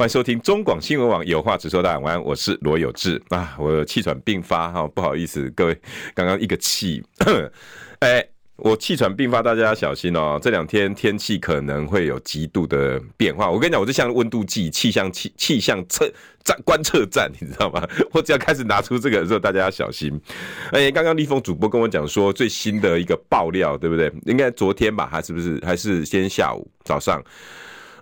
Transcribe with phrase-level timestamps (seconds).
[0.00, 1.82] 欢迎收听中广新闻网有话直说。
[1.82, 5.78] 大家晚安，我是罗有志啊，我气喘病发哈，不好意思，各位，
[6.14, 7.04] 刚刚一个气，
[8.00, 10.38] 哎，我气喘病发，大家要小心哦。
[10.40, 13.50] 这两天天气可能会有极度的变化。
[13.50, 16.10] 我跟你讲，我就像温度计、气象气气象测
[16.42, 17.86] 站观测站，你知道吗？
[18.12, 20.18] 我只要开始拿出这个的时候，大家要小心。
[20.72, 24.10] 哎，刚刚立峰主播跟我讲说最新的一个爆料，对不对？
[24.24, 25.06] 应该昨天吧？
[25.06, 25.60] 还是不是？
[25.62, 27.22] 还是今天下午早上？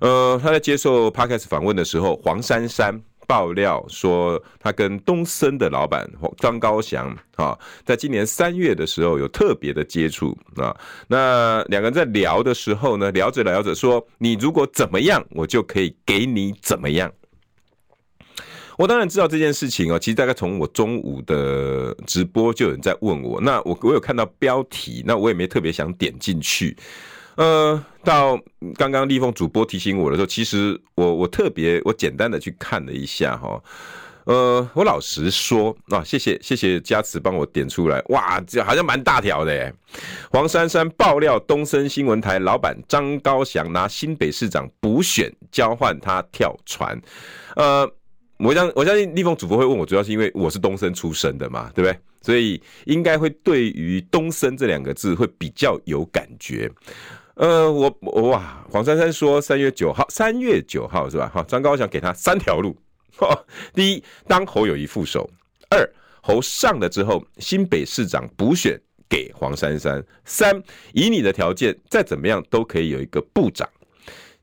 [0.00, 10.74] 呃，他在接受 Podcast 访问的时候，黄珊珊爆料说，他跟东森的老板张高翔啊，在今年三月的时候有特别的接触啊。
[11.06, 17.12] 那两个人在聊的时候呢，聊着聊着说，你如果怎么样，我就可以给你怎么样。
[18.78, 26.76] 我当然知道这件事情哦，其实大概从我中午的直播就有人在问我，那我我有看到标题，那我也没特别想点进去。
[27.34, 28.40] 呃，到
[28.74, 33.62] 刚刚立峰主播提醒我的时候，其实我我特别我简单的去看了一下哈，
[34.24, 39.70] 呃，我老实说啊，谢谢谢谢佳慈帮我点出来，哇，这好像蛮大条的耶。
[40.30, 46.98] 黄珊珊爆料，东森新闻台老板张高翔拿新北市长补选交换他跳船，
[47.56, 47.86] 呃，
[48.38, 51.98] 我相我相信立峰主播会问我，主要是因为我是东森出身的嘛，对不对？
[52.22, 56.70] 所以应该会对于东森这两个字会比较有感觉。
[57.38, 61.30] 呃，我我哇，黄珊珊说三月九号，三月九号是吧？
[61.32, 62.76] 好，张高翔给他三条路，
[63.72, 65.24] 第一，当侯友谊副手；
[65.70, 65.88] 二，
[66.20, 68.76] 侯上了之后，新北市长补选
[69.08, 70.60] 给黄珊珊；三，
[70.92, 73.68] 以你的条件，再怎么样都可以有一个部长。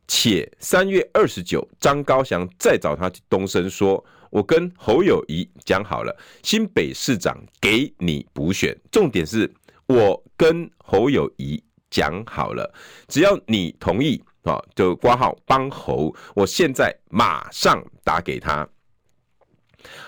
[0.07, 9.51] 且三月二十九，张高翔再找他东升说，我跟侯友谊讲好了，新北市长给你补选，重点是
[9.85, 11.61] 我跟侯友谊。
[11.95, 12.69] 讲好了，
[13.07, 16.13] 只要你同意啊，就挂号帮侯。
[16.35, 18.67] 我现在马上打给他。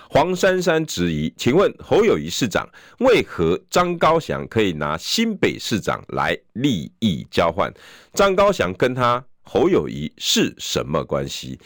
[0.09, 2.67] 黄珊珊质疑，请问侯友宜市长
[2.99, 7.73] 为何张高翔可以拿新北市长来利益交换？
[8.13, 11.57] 张高翔跟他侯友宜是什么关系？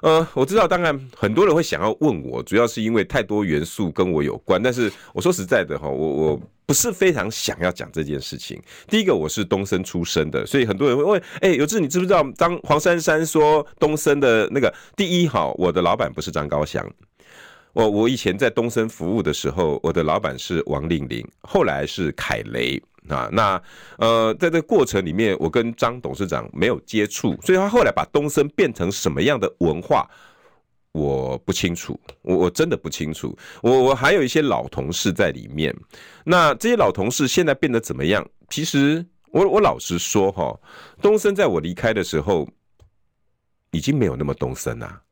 [0.00, 4.62] 呃，我知道，当然很多人会想要问我，主要是因为太多元素跟我有关。
[4.62, 8.60] 但是我说实在的哈，我我不是非常想要讲这件事情。
[8.88, 16.84] 第一个，我是东森出身的，所以很多人会问，哎，有志，你知不知道张黄珊珊说东森的那个第一哈，我的老板不是张高翔。
[17.72, 22.82] 我我以前在东森服务的时候，我的老板是王令玲，后来是凯雷。
[23.08, 23.62] 啊，那
[23.98, 30.04] 呃，在这个过程里面，我跟张董事长没有接触，所以他后来把东森变成什么样的文化，
[30.96, 33.36] 我不清楚，我我真的不清楚。
[33.62, 35.74] 我我还有一些老同事在里面，
[36.24, 38.26] 那这些老同事现在变得怎么样？
[38.48, 40.58] 其实我我老实说哈，
[41.02, 42.48] 东森在我离开的时候，
[43.72, 45.02] 已经没有那么东森啦，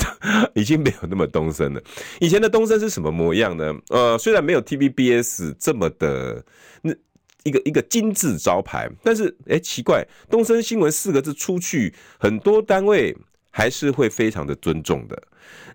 [0.54, 1.82] 已经没有那么东森了。
[2.20, 3.74] 以前的东森是什么模样呢？
[3.88, 6.44] 呃，虽然没有 TVBS 这么的
[6.82, 6.94] 那。
[7.44, 13.12] 一个一个金字招牌，但是哎，奇怪，东森新闻四个字出去，很多单位
[13.52, 15.22] 还是会非常的尊重的。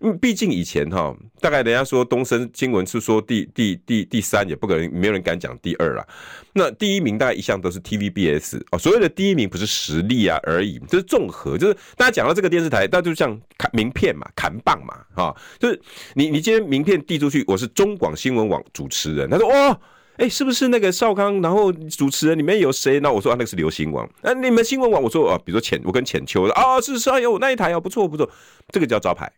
[0.01, 6.05] 嗯，毕竟以前哈，大概人家说东森新闻是说第第第第三，也不可能没有人敢讲第二啦。
[6.53, 15.79] 那第一名大概一向都是 TVBS 哦，所谓的第一名不是实力啊而已，就是综合，就是大家讲到这个电视台，那就像砍名片嘛，砍棒嘛，哈，就是
[16.15, 19.79] 你你今天名片递出去，我是中广新闻网主持人，他说哦。
[20.17, 21.41] 哎、是不是那个少康？
[21.41, 22.99] 然后主持人里面有谁？
[22.99, 24.09] 那我说啊，那个是流行网。
[24.23, 28.29] 那、你们新闻网，我说啊，比如说浅，我跟浅秋啊，是是，哎呦，那一台哦，不错不错，
[28.69, 29.31] 这个叫招牌。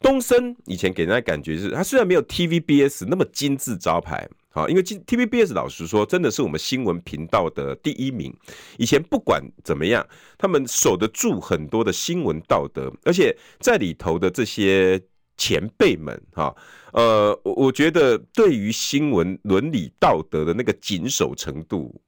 [0.00, 8.32] 东森以前给人家感觉是，它虽然没有 TVBS 那么精致招牌，好，因为 TVBS 老实说，真的是我们新闻频道的第一名。
[8.78, 10.06] 以前不管怎么样，
[10.38, 15.02] 他们守得住很多的新闻道德，而且在里头的这些。
[15.40, 16.54] 前辈们，哈，
[16.92, 22.00] 呃，我我觉得对于新闻伦理道德的那个谨守程度，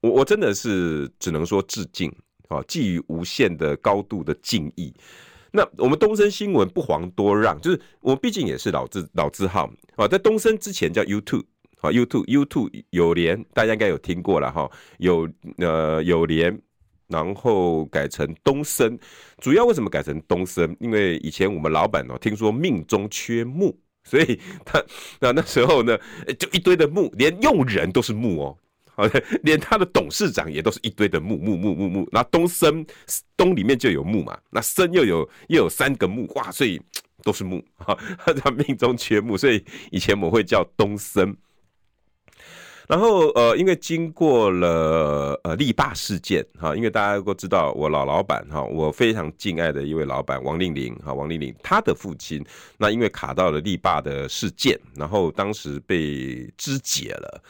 [0.00, 2.12] 我我真的是只能说致敬，
[2.48, 4.92] 啊，寄予无限的高度的敬意。
[5.50, 11.44] 那我们东森新闻不遑多让，就是我们毕竟也是老字老字号啊，在东森之前叫 YouTube
[11.80, 14.68] 啊，YouTube YouTube 有联，大家应该有听过了哈，
[14.98, 15.28] 有
[15.58, 16.60] 呃有联
[17.06, 18.98] 然后改成东森。
[19.38, 20.76] 主要为什么改成东森？
[20.80, 24.82] 因为以前我们老板哦，听说命中缺木，所以他
[25.18, 25.98] 那那时候呢，
[26.38, 28.58] 就一堆的木，连用人都是木哦。
[28.96, 29.04] 好，
[29.42, 32.86] 连他的董事长也都是一堆的木木木木木，那东森
[33.36, 36.80] 东里面就有木嘛，那森又有又有三个木，哇，所以
[37.24, 37.98] 都是木，哈，
[38.36, 41.36] 他命中缺木，所以以前我们会叫东森。
[42.88, 52.44] 然后呃，因为经过了呃力霸事件哈，因为大家都知道我老老板哈，我非常敬爱的一位老板王令玲哈，王令麟他的父亲，
[52.78, 57.42] 那因为卡到了力霸的事件，然后当时被肢解了。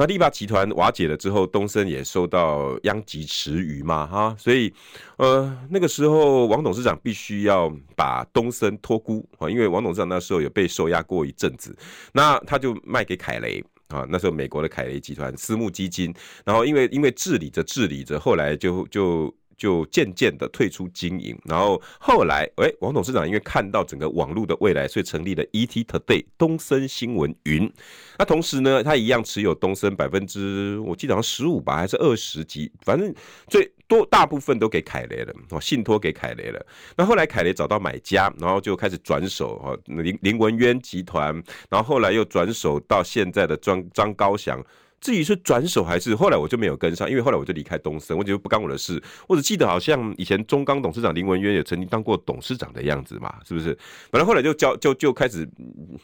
[0.00, 4.72] 那力霸集团瓦解了之后，东森也受到殃及池鱼嘛，哈，所以，
[5.16, 11.76] 呃，那个时候王董事长必须要把东森托孤啊，因为王董事长那时候有被收押过一阵子，
[12.12, 16.14] 那他就卖给凯雷啊，那时候美国的凯雷集团私募基金，
[16.44, 19.34] 然后因为因为治理着治理着，后来就就。
[19.58, 27.70] 就渐渐的退出经营，然后后来，诶、欸，王董事长因为看到整个网络的未来，所以成立了 ET Today 东森新闻云。
[28.16, 33.12] 那同时呢，他一样持有东森百分之，我记得好像十五吧，还是二十几，反正
[33.48, 36.66] 最多大部分都给凯雷了，哦，信托给凯雷了。
[36.96, 41.34] 那后来凯雷找到买家，然后就开始转手哦，林林文渊集团，
[41.68, 44.64] 然后后来又转手到现在的张张高翔。
[45.00, 49.02] 至于是转手还是后来我就没有跟上，因为后来我就离开东森，我觉得不干我的事。
[49.26, 53.76] 我只记得好像以前中钢董事长林文渊也曾经当过董事长的样子嘛，是不是？
[54.10, 55.48] 本来后来就交就就开始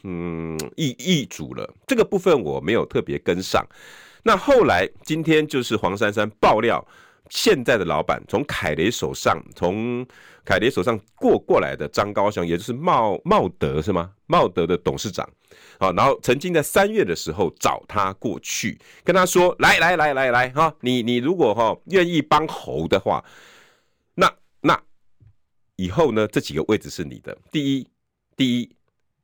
[0.02, 3.67] 嗯易易主了，这个部分我没有特别跟上。
[4.23, 6.82] 那后来今天就是黄珊珊爆料，
[7.35, 10.07] 现在的老板从凯雷手上从
[10.45, 14.13] 凯雷手上过过来的张高翔，也就是茂茂德是吗？
[14.27, 15.29] 茂德的董事长。
[15.81, 23.23] 好，然后曾经在三月的时候找他过去，跟他说：“来来来来来，哈，你你如果哈愿意帮侯的话，
[24.15, 24.81] 那那
[25.75, 27.37] 以后呢，这几个位置是你的。
[27.51, 27.89] 第一，
[28.37, 28.77] 第一，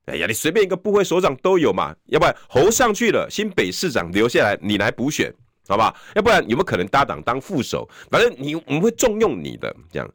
[0.07, 5.33] 哎呀，你随便一个部会首长都有嘛，要不然侯上去了，新北市长留下来，你来补选，
[5.71, 5.95] 好吧？
[6.15, 7.89] 要不然有没有可能搭档当副手？
[8.11, 10.15] 反正你我们会重用你的，这样，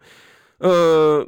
[0.60, 1.28] 呃。”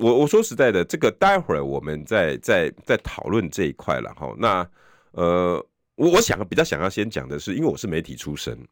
[0.00, 4.34] 我我说实在的，这个待会儿我们再再再讨论这一块了哈。
[4.38, 4.66] 那
[5.10, 5.62] 呃，
[5.94, 8.66] 我我想比较想要先讲的是，因为我是媒体出身，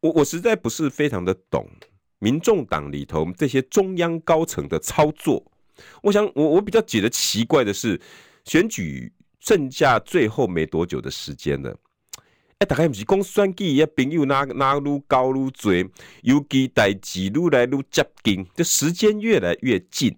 [0.00, 1.64] 我我实在不是非常的懂
[2.18, 5.40] 民众党里头这些中央高层的操作。
[6.02, 8.00] 我想我我比较觉得奇怪的是，
[8.46, 11.72] 选举剩下最后没多久的时间了。
[12.58, 15.72] 哎，大概不是讲选举啊，朋友哪哪愈高愈多，
[16.22, 20.16] 尤其代志愈来愈接近，这时间越来越近，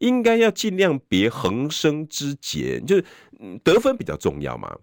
[0.00, 3.04] 应该要尽量别横生枝节，就是
[3.64, 4.76] 得分比较重要嘛。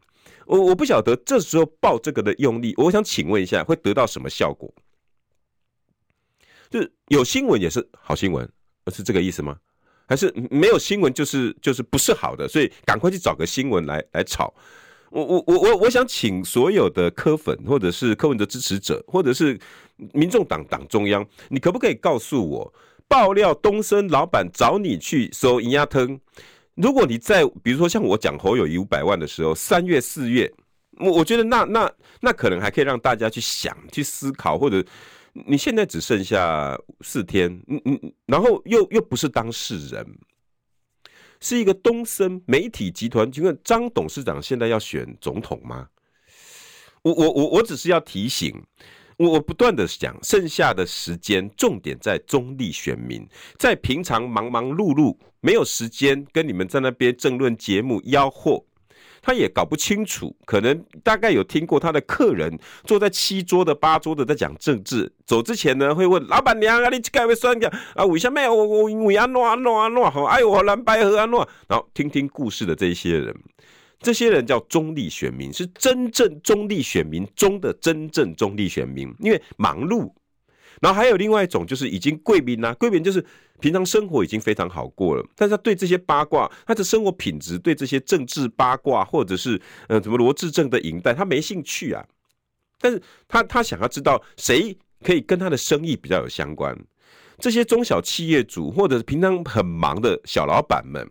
[0.48, 4.74] 我我不晓得这时候报这个的用力，我想请问一下，会得到什么效果？
[6.72, 8.50] 就是有新闻也是好新闻，
[8.92, 9.60] 是这个意思吗？
[10.08, 14.52] 还是没有新闻就是就是不是好的，所以赶快去找个新闻来来炒？
[15.10, 19.58] 我我我我我想请所有的柯粉，或者是柯文哲支持者，或者是
[20.14, 22.74] 民众党党中央，你可不可以告诉我，
[23.08, 26.20] 爆料东森老板找你去收银压腾？
[26.76, 30.52] 如果你在比如说像我讲侯友宜五百万的时候，三月四月，
[31.00, 34.84] 我我觉得那那那可能还可以让大家去想、去思考，或者
[35.34, 40.06] 你现在只剩下四天，嗯嗯，然后又又不是当事人。
[41.40, 45.88] 是一个东森媒体集团，请问张董事长现在要选总统吗？
[47.04, 48.54] 我我我我只是要提醒，
[49.18, 53.26] 我我不断的想，剩下的时间重点在中立选民，
[53.58, 58.64] 在平常忙忙碌碌，没有时间跟你们在那边争论节目吆喝。
[59.28, 68.06] 他也搞不清楚，可能大概有听过他的客人坐在七桌的八桌的在讲政治，走之前呢会问老板娘啊，你这个会算讲啊？
[68.06, 70.24] 为什么我我为安诺安诺安诺好？
[70.24, 71.46] 哎呦，蓝白合安诺？
[71.68, 73.36] 然后听听故事的这些人，
[74.00, 80.10] 这些人叫中立选民，是真正中立选民中的真正中立选民，因为忙碌。
[80.82, 83.26] 然后还有另外一种，就是已经贵民呐，贵民就是
[83.60, 92.06] 平常生活已经非常好过了，但是他对这些八卦，他的生活品质，对这些政治八卦，或者是呃什么罗志正的影带，他没兴趣啊。
[92.80, 96.78] 但是他他想要知道谁可以跟他的生意比较有相关，
[97.40, 101.10] 这些中小企业主或者是平常很忙的小老板们，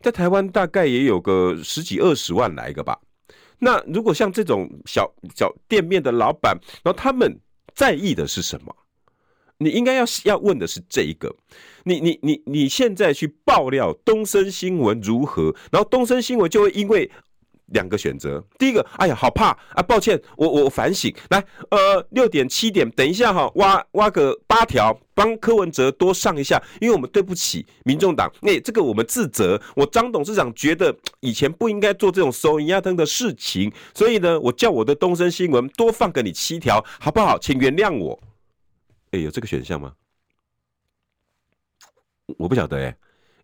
[0.00, 2.98] 在台湾大概也有个十几二十万来个吧。
[3.60, 7.40] 那如果像这种小小店面的老板，然后他们。
[7.78, 8.74] 在意的是什么？
[9.58, 11.32] 你应该要要问的是这一个。
[11.84, 17.08] 你你你你现在去爆料东森新闻如何，然后东森新闻就会因为
[17.68, 18.42] 两个选择。
[18.58, 19.82] 第一个，哎呀，好怕啊！
[19.82, 21.14] 抱歉，我我反省。
[21.30, 28.32] 来，呃，六点七点，等一下哈，挖挖个八条，帮柯文哲多上一下，因为我们对不起民众党。
[28.40, 29.60] 那、这个我们自责。
[29.74, 37.38] 我张董事长觉得以前不应该做这种收银压灯的事情，所以呢，我叫我的东森新闻多放给你七条，好不好？
[37.38, 38.18] 请原谅我。
[39.10, 39.92] 哎、有这个选项吗？
[42.36, 42.94] 我不晓得哎、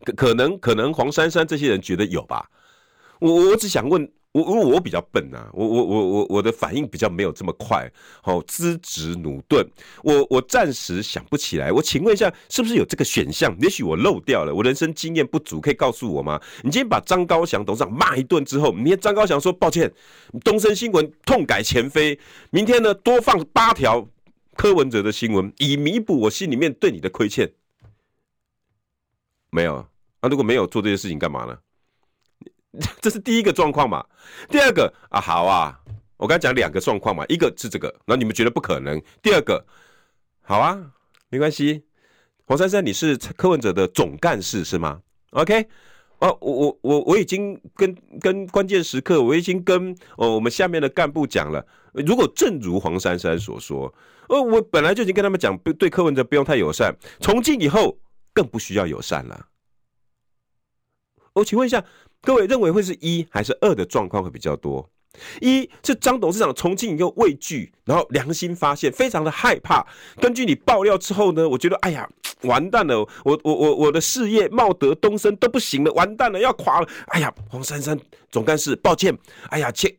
[0.05, 2.49] 可可能可能黄珊珊这些人觉得有吧。
[3.25, 7.91] 我我只想问，我因为我比较笨呐、啊，我我我我我的反应比较没有这么快，
[8.23, 9.67] 好资质駑钝，
[10.03, 11.73] 我我暂时想不起来。
[11.73, 13.57] 我请问一下，是不是有这个选项？
[13.63, 16.39] 也许我漏掉了，我人生经验不足，可以告诉我吗？
[16.63, 19.91] 你今天把张高翔董事长骂一顿之后，明天张高翔说抱歉，
[20.45, 22.19] 东森新闻痛改前非，
[22.51, 24.07] 明天呢多放八条
[24.55, 27.51] 柯文哲的新闻，以弥补我心里面对你的亏欠。
[29.51, 29.77] 没有
[30.21, 30.29] 啊？
[30.29, 31.57] 如果没有做这些事情，干嘛呢？
[33.01, 34.05] 这是第一个状况嘛？
[34.49, 35.79] 第二个啊，好啊，
[36.17, 39.01] 我刚才讲两个状况嘛，一个是这个，那你们觉得不可能。
[39.23, 39.65] 第二个，
[40.43, 40.93] 好啊，
[41.29, 41.85] 没关系。
[42.47, 45.01] 黄珊珊，你是柯文哲的总干事是吗
[45.31, 45.67] ？OK，
[46.19, 53.93] 哦、我我我我已经跟跟关键时刻，我已经跟哦我们下面的干部讲了，如果正如黄珊珊所说，
[54.29, 57.99] 哦，我本来就已经跟他们讲，不对柯文哲不用太友善，从今以后。
[58.37, 59.47] 更不需要友善了。
[61.35, 61.85] 我请问一下，
[62.25, 64.89] 各位认为会是一还是二的状况会比较多？
[65.41, 69.87] 一是张董事长从今以后畏惧，然后良心发现，非常的害怕。
[70.21, 72.09] 根据你爆料之后呢，我觉得哎呀，
[72.43, 76.89] 完蛋了，我我我我的事业茂德东升都不行了，完蛋了，要垮了。
[77.09, 77.97] 哎呀，黄珊珊
[78.31, 79.17] 总干事，抱歉。
[79.51, 79.95] 哎呀，切，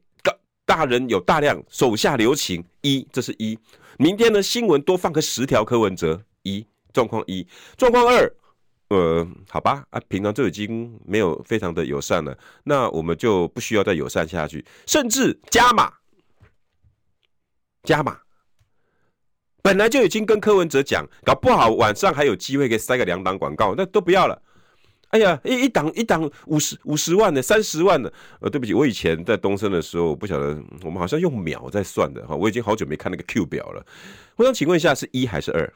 [0.65, 2.63] 大人有大量，手下留情。
[2.81, 3.57] 一，这是一。
[3.97, 6.21] 明天呢，新闻多放个十条柯文哲。
[6.41, 6.65] 一。
[6.91, 8.33] 状况一，状况二，
[8.89, 15.91] 呃，好吧，啊，平常就已经没有非常的友善了，那我们就不需要再友善下去，甚至加码，
[17.83, 18.19] 加码，
[19.63, 24.39] 本来就已经跟柯文哲讲，搞不好晚上还有机会可以塞个两档广告，那都不要了。
[25.09, 28.11] 哎呀，一一档一档五十五十万的，三十万的，
[28.41, 33.85] 呃，对不起，我以前在东森的时候，不晓得我们好像用秒在算的哈，我已经好久没看那个 Q 表了。
[34.35, 35.73] 我想请问一下，是一还是二？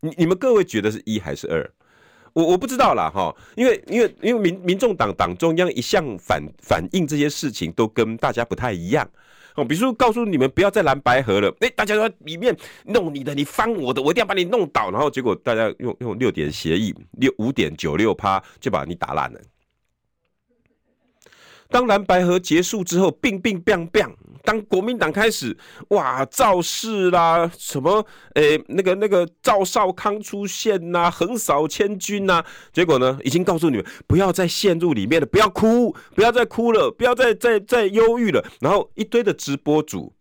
[0.00, 1.68] 你你们各位觉得是一还是二？
[2.32, 9.08] 我我不知道啦哈，因为因为因为民民众党党中央一向反反映这些事情都跟大家不太一样
[9.54, 19.40] 哦，比如说告诉你们不要再蓝白合了，哎，大家说里面弄你的，你翻我的，我一定要把你弄倒，然后结果大家用用六点协议六五点九六趴就把你打烂了。
[21.70, 24.10] 当蓝白合结束之后，乒乒乓乓。
[24.48, 25.54] 当国民党开始
[25.88, 38.42] 哇造势啦，什么诶、那个那个赵少康出现呐、横扫千军呐，结果呢，已经告诉你们不要再陷入里面了，不要哭，不要再哭了，不要再再再忧郁了。
[38.60, 40.14] 然后一堆的直播主，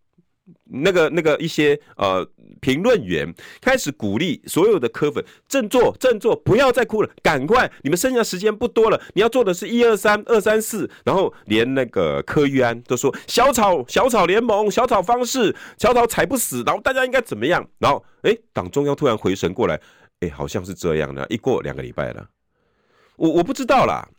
[0.66, 2.28] 那个那个一些呃。
[2.60, 7.72] 评论员开始鼓励所有的柯粉振作振作，不要再哭了，赶快！
[7.84, 17.64] 你们剩下时间不多了，你要做的是一二三二三四，然后连那个柯玉安都说小草小草联盟小草方式小草踩不死，然后大家应该怎么样？
[17.78, 19.80] 然后哎，党中央突然回神过来，
[20.22, 21.24] 哎，好像是这样的。
[21.30, 22.28] 一过两个礼拜了，
[23.18, 24.10] 我我不知道啦，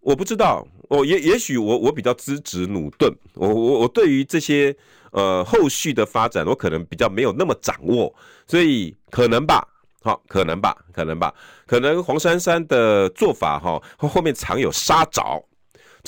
[0.00, 4.74] 我不知道，我也也许我我比较资质駑钝，我我我对于这些。
[5.18, 8.14] 呃，后续的发展我可能比较没有那么掌握，
[8.46, 9.66] 所以可能吧，
[10.00, 11.34] 好，可能吧，可能吧，
[11.66, 15.42] 可能黄珊珊的做法哈，后面藏有杀招。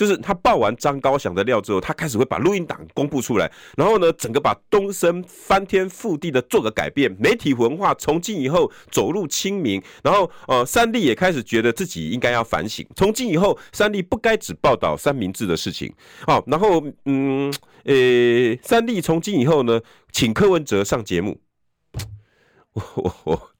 [0.00, 15.92] 就是他爆完张高翔的料之后，他开始会把录音档公布出来，然后呢，整个把东森翻天覆地的做个改变，媒体文化从今以后走入亲民，然后呃，三立也开始觉得自己应该要反省，从今以后三立不该只报道三明治的事情，
[16.26, 17.52] 好，然后嗯，
[17.84, 21.38] 呃、三立从今以后呢，请柯文哲上节目，
[22.72, 23.50] 我我我，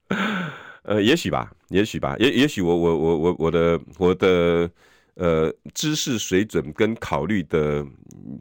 [0.85, 4.67] 呃，也许吧，也许吧，也也许我我我我我的我的。
[5.15, 7.85] 呃，知识水准跟考虑的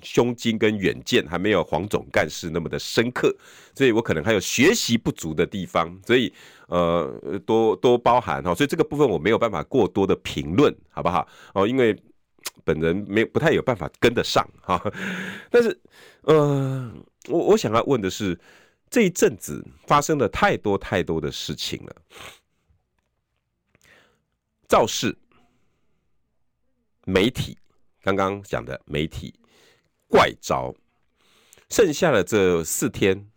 [0.03, 3.35] 胸襟跟远见还没有黄总干事那么的深刻，
[3.75, 6.33] 所以我可能还有学习不足的地方，所以
[6.69, 11.27] 呃，多多包涵哈，所以这个部分我没有办法过多的评论，好不好？
[11.55, 11.95] 哦，因为
[12.65, 14.81] 本人没不太有办法跟得上哈。
[15.51, 15.79] 但是，
[16.23, 16.93] 呃，
[17.29, 18.39] 我我想要问的是，
[18.89, 21.97] 这一阵子发生了太多太多的事情了，
[24.69, 25.19] 造势。
[27.11, 27.59] 媒体
[28.03, 29.35] 刚刚讲的媒体
[30.07, 30.73] 怪招，
[31.69, 33.29] 剩下的这四天，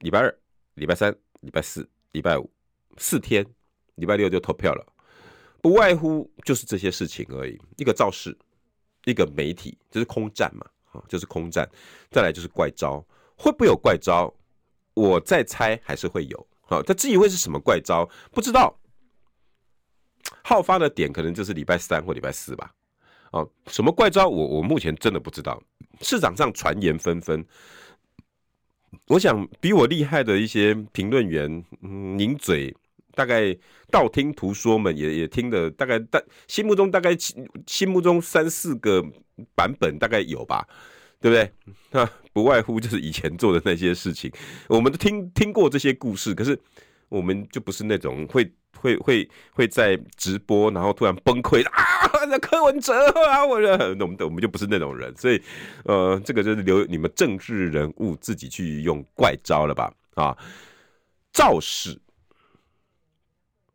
[0.00, 0.38] 礼拜二、
[0.74, 2.50] 礼拜三、礼拜四、礼拜五，
[2.98, 3.46] 四天，
[3.94, 4.84] 礼拜六就投票了，
[5.62, 7.56] 不外乎就是这些事情而已。
[7.76, 8.36] 一个造势，
[9.04, 10.66] 一个媒体，这是空战嘛？
[10.90, 11.70] 啊，就是空战，
[12.10, 13.00] 再来就是怪招，
[13.36, 14.34] 会不会有怪招？
[14.94, 16.48] 我再猜还是会有。
[16.62, 18.76] 好，他至于会是什么怪招，不知道。
[20.42, 22.72] 好发的点可能就是礼拜三或礼拜四吧。
[23.30, 24.28] 哦，什么怪招？
[24.28, 25.62] 我我目前真的不知道。
[26.00, 27.44] 市场上传言纷纷，
[29.06, 32.74] 我想比我厉害的一些评论员，嗯，拧嘴，
[33.14, 33.56] 大概
[33.90, 37.16] 道听途说们也也听的，大概大心目中大概
[37.66, 39.04] 心目中三四个
[39.54, 40.66] 版本大概有吧，
[41.20, 41.52] 对不对？
[41.92, 44.32] 那不外乎就是以前做的那些事情，
[44.68, 46.58] 我们都听听过这些故事，可是
[47.08, 48.50] 我们就不是那种会。
[48.78, 51.84] 会会会在直播，然后突然崩溃啊！
[52.28, 52.94] 那柯文哲
[53.26, 55.42] 啊，我那我们我们就不是那种人，所以
[55.84, 59.92] 呃，这个就是留你们政治人物自己去用怪招了吧？
[60.14, 60.36] 啊，
[61.32, 61.98] 造势，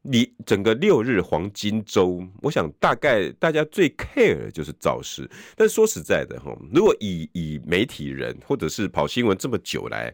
[0.01, 5.29] 你整个六日黄金周，我想大概大家最 care 的就是造势。
[5.55, 10.13] 但说实在的哈，如果以以媒体人或者是跑新闻这么久来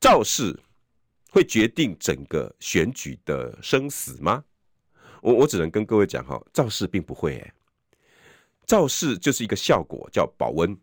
[0.00, 0.58] 造势。
[1.30, 4.42] 会决定整个选举的生死吗？
[5.20, 7.52] 我我只能跟各位讲哈，造势并不会诶，
[8.68, 10.78] 造势就是一个效果，叫保温，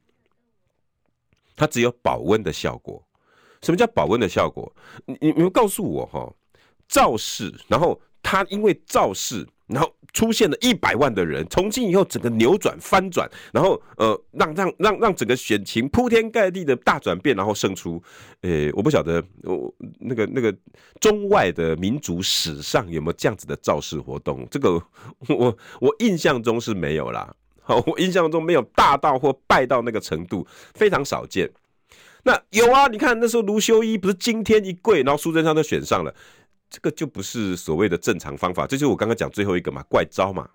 [1.56, 3.02] 它只有保温的效果。
[3.62, 4.70] 什么叫保温的效果？
[5.06, 6.34] 你你们告诉我哈，
[6.90, 9.48] 造势，然后他因为造势。
[9.68, 18.00] 然后出现了一百万的人，从今以后整个扭转翻转，然后呃让让让让整个选情铺天盖地的大转变，然后胜出。
[18.42, 20.56] 诶，我不晓得我那个那个
[21.02, 24.48] 中外的民族史上有没有这样子的造势活动？
[24.52, 24.74] 这个
[25.30, 27.36] 我我印象中是没有啦。
[27.66, 31.50] 好，我印象中没有大到或败到那个程度，非常少见。
[32.24, 36.14] 那有啊，你看那时候卢修一不是惊天一跪，然后苏贞昌都选上了。
[36.70, 40.50] 这个就不是所谓的正常方法，这就是我刚刚讲最后一个嘛，怪招嘛，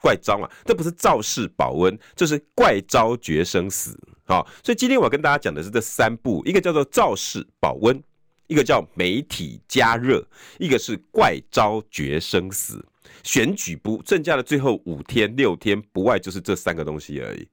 [0.00, 3.98] 怪招嘛，这不是造势保温，这是怪招决生死。
[4.26, 8.00] 好，所以今天我要跟大家讲的是这三步，一个叫做造势保温，
[8.46, 10.24] 一个叫媒体加热，
[10.58, 12.82] 一个是怪招决生死。
[13.22, 17.48] 选举不剩下的最后五天六天，不外就是这三个东西而已。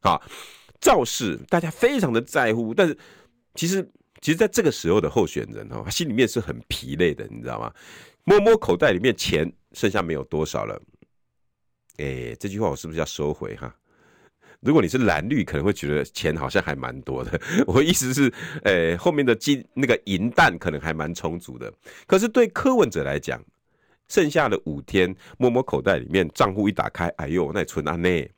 [0.00, 0.22] 好，
[0.80, 2.96] 造势大家非常的在乎，但是
[3.54, 3.88] 其实。
[4.20, 7.72] 其实，在这个时候的候选人哦，心里面是很疲累的，你知道吗？
[8.24, 10.82] 摸摸口袋里面钱剩下没有多少了，
[11.98, 13.72] 哎，这句话我是不是要收回哈？
[14.58, 17.40] 如果你是蓝绿，可能会觉得钱好像还蛮多的。
[17.64, 18.32] 我意思是，
[18.64, 21.72] 哎，后面的金那个银弹可能还蛮充足的。
[22.04, 23.40] 可是对柯文哲来讲，
[24.08, 28.30] 剩下的五天，摸摸口袋里面账户一打开，哎呦，那存安内。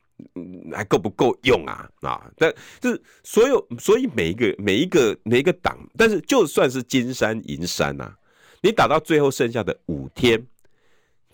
[0.74, 1.88] 还够不够用啊？
[2.02, 8.12] 啊，但就是所有，所以每一个每一个每一个党，但是就算是金山银山呐，
[8.60, 10.46] 你打到最后剩下的五天。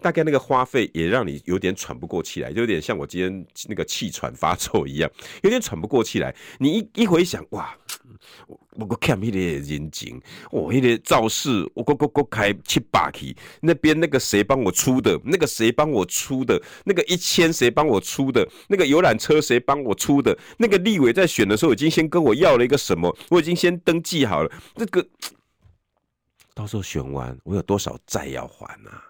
[0.00, 5.10] 大概那个花费也让你有点喘不过气来，就有点像我今天那个气喘发作一样，
[5.42, 6.32] 有点喘不过气来。
[6.60, 7.76] 你一一回想，哇，
[8.46, 25.06] 我我看那个人情，我那个造势，我我我我开七八起，那边那个谁帮我出的，那个谁帮我出的，那个一千谁帮我出的，那个游览车谁帮我出的，那个立委在选的时候已经先跟我要了一个什么，我已经先登记好了，那个
[26.54, 29.02] 到时候选完我有多少债要还啊？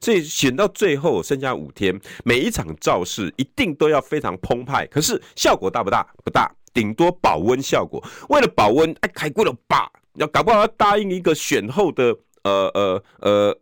[0.00, 4.86] 所以选到最后剩下五天，每一场造势一定都要非常澎湃。
[4.86, 6.06] 可是效果大不大？
[6.24, 8.02] 不大，顶多保温效果。
[8.28, 9.90] 为了保温，哎，开过了吧？
[10.14, 13.58] 要搞不好要答应一个选后的呃呃呃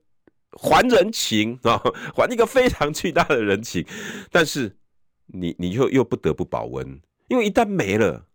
[0.52, 1.80] 还人情啊，
[2.14, 3.86] 还一个非常巨大的人情。
[4.30, 4.76] 但是
[5.26, 8.26] 你你又又不得不保温，因为一旦没了，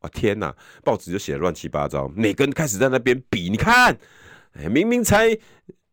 [0.00, 3.98] 哇天哪，报纸就写的乱七八糟，每个人开始在那边比，你看，
[4.52, 5.38] 哎，明明才。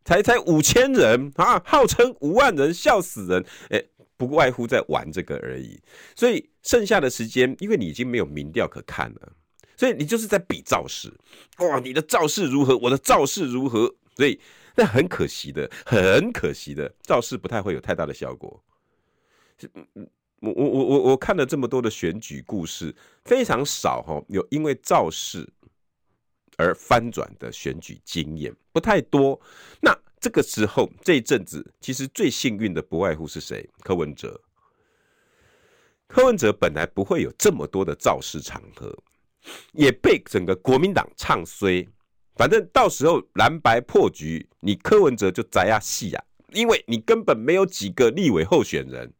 [0.03, 3.45] 才才五千人啊，号称五万人，笑死人！
[3.69, 3.79] 哎、
[4.17, 5.79] 不外乎在玩这个而已。
[6.15, 9.33] 所以剩下的时间，因为你已经没有民调可看了，
[9.77, 11.13] 所以你就是在比造势。
[11.59, 12.77] 哇，你的造势如何？
[12.77, 13.95] 我的造势如何？
[14.15, 14.39] 所以
[14.75, 18.63] 那很可惜的，很可惜的，造势不太会有太大的效果。
[20.39, 22.95] 我我我我我看了这么多的选举故事，
[23.25, 25.47] 非常少哈，有因为造势。
[26.57, 29.39] 而翻转的选举经验不太多，
[29.79, 33.67] 那这个时候这一阵子，其实最幸运的不外乎是谁？
[33.79, 34.39] 柯文哲。
[36.11, 38.93] 柯文哲本来不会有这么多的造势场合，
[39.71, 41.87] 也被整个国民党唱衰。
[42.35, 46.21] 反正到时候蓝白破局，你柯文哲就栽下戏啊，
[46.51, 49.13] 因为你根本没有几个立委候选人，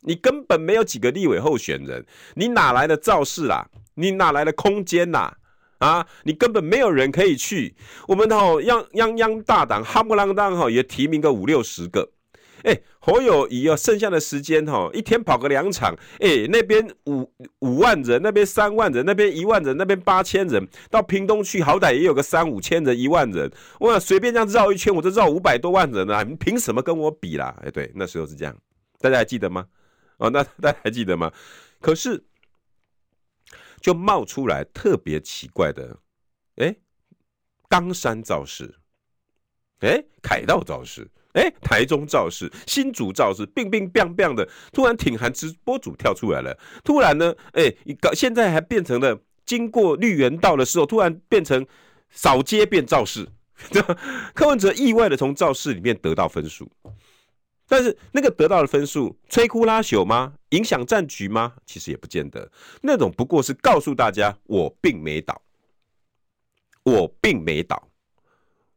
[0.00, 3.68] 你根本没有几个立委候选人，你哪来的造势啦？
[3.94, 5.34] 你哪来的空间呐？
[5.80, 6.06] 啊！
[6.22, 7.74] 你根本没有人可以去。
[8.08, 12.08] 我们吼泱泱泱大党，夯不啷当吼也提名个五六十个。
[12.62, 27.60] 哎，侯友谊哦，剩下的时间哈，一天跑个两场，哎，那边五五万人，那边三万人，那边一万人，那边八千人，到屏东去好歹也有个三五千人，一万人，哇，随便这样绕一圈，我就绕五百多万人啊，你凭什么跟我比啦？
[27.64, 28.56] 哎，对，那时候是这样，
[29.00, 29.66] 大家还记得吗？
[30.18, 31.32] 哦，那 大家还记得吗？
[31.80, 32.22] 可是
[33.80, 35.98] 就冒出来特别奇怪的，
[36.54, 36.76] 哎，
[37.68, 38.76] 冈山造势，
[39.80, 41.10] 哎，凯道造势。
[41.32, 46.56] 哎，台中造势，新竹造势，乒乒乓乓的，突然挺韩直播主跳出来了。
[46.84, 51.66] 突然呢，哎，搞现在还变成了经过绿园道的时候，突然变成
[52.10, 53.26] 扫街变造势。
[54.34, 56.68] 柯文哲意外的从造势里面得到分数，
[57.68, 60.34] 但是那个得到的分数，摧枯拉朽吗？
[60.50, 61.54] 影响战局吗？
[61.64, 62.50] 其实也不见得。
[62.80, 65.40] 那种不过是告诉大家，我并没倒，
[66.82, 67.88] 我并没倒。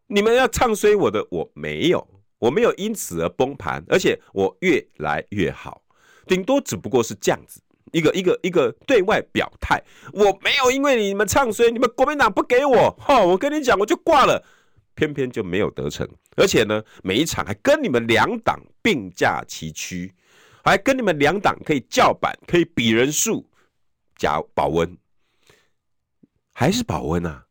[0.07, 2.07] 你们要唱衰我的，我没有。
[2.37, 5.81] 我没有因此而崩盘，而且我越来越好，
[6.27, 7.61] 顶多只不过是这样子
[7.93, 9.81] 一个一个一个对外表态。
[10.11, 14.43] 我没有因为你们唱衰，你们国民党不给我，哈，我跟你讲，我就挂了，
[14.95, 16.07] 偏偏就没有得逞。
[16.35, 20.13] 而且呢，每一场还跟你们两党并驾齐驱，
[20.63, 23.49] 还跟你们两党可以叫板，可以比人数，
[24.17, 24.97] 加保温，
[26.53, 27.45] 还是保温啊？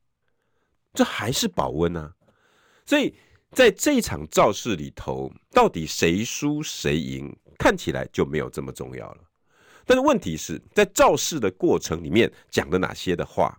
[0.92, 2.14] 这还是保温啊？
[2.84, 3.14] 所以。
[3.54, 9.18] 在这一场造势里头，到底谁输谁赢，看起来就没有这么重要了。
[9.86, 13.56] 但是问题是在造势的过程里面讲的哪些的话，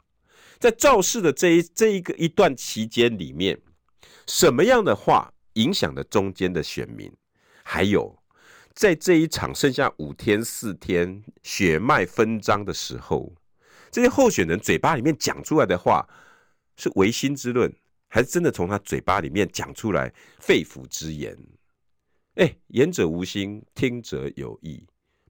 [0.60, 3.60] 在造势的这一这一个一段期间里面，
[4.28, 7.12] 什么样的话影响了中间的选民？
[7.64, 8.18] 还有，
[8.74, 13.34] 在这一场剩下五天四天血脉分张的时候，
[13.92, 16.06] 这些候选人嘴巴里面讲出来的话
[16.76, 17.74] 是唯心之论。
[18.16, 21.38] 还是真的从他嘴巴里面讲出来肺腑之言，
[22.36, 24.82] 哎，言者无心，听者有意。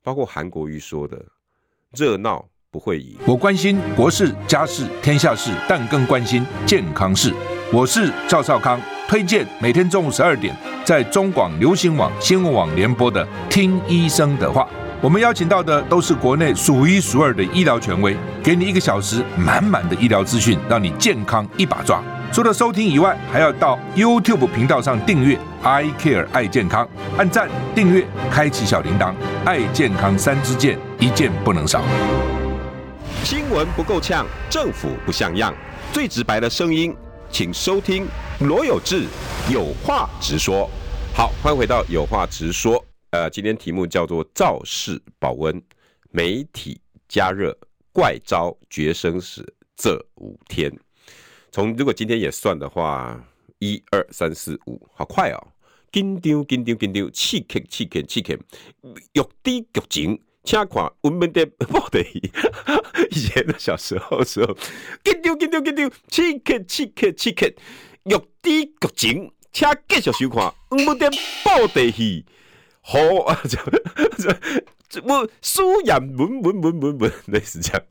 [0.03, 1.19] 包括韩国瑜说的
[1.97, 7.33] “热闹不会赢”，我关心国事、家事、天下事，但更关心健康事。
[7.73, 14.61] 我是赵少康，推荐每天中午十二点在中广流行网、新闻网联播的《听医生的话》。
[15.01, 22.03] 我们邀请到的都是国内数一数二的医疗权威，给你一个小时满满的医疗资讯，让你健康一把抓。
[22.31, 29.13] 除了收听以外，还要到 YouTube 频道上订阅 I Care 爱健康，按赞、订阅、开启小铃铛，
[29.45, 31.81] 爱健康三支箭，一件不能少。
[33.23, 35.55] 新闻不够呛，政府不像样，
[35.93, 36.93] 最直白的声音，
[37.29, 38.05] 请收听
[38.41, 39.05] 罗有志
[39.49, 40.69] 有话直说。
[41.15, 42.83] 好，欢迎回到有话直说。
[43.11, 45.61] 呃，今天题目叫做造势保温，
[46.11, 47.57] 媒体加热，
[47.93, 50.69] 怪招决生死这五天。
[51.55, 53.17] 从如果今天也算的话，
[53.59, 55.47] 一二三四五，好快哦！
[55.89, 58.37] 紧张紧张紧张，刺激刺激刺激，
[59.13, 62.01] 欲滴欲情，请看文本的报的。
[63.09, 64.53] 以前的小时候时候，
[65.01, 67.55] 紧张紧张紧张，刺激刺激刺激，
[68.03, 71.09] 欲滴欲情，请继续收看文本的
[71.45, 72.25] 报的。
[72.81, 73.39] 好啊，
[74.17, 74.37] 这
[74.89, 77.81] 这我书言文文文文文类似这样。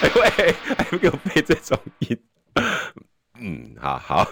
[0.00, 2.16] 哎喂，还不给我背这种音？
[3.40, 4.26] 嗯，好好，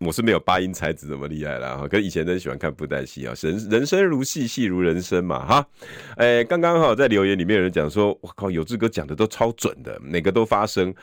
[0.00, 1.86] 我是没有八音才子这么厉害了哈。
[1.86, 5.68] 跟以前真喜欢看布袋戏啊，人人生如戏，戏如人生嘛哈。
[6.16, 10.94] 哎，刚刚好在留言里面有人讲说，我靠，有志哥讲的都超准的，每个都发生。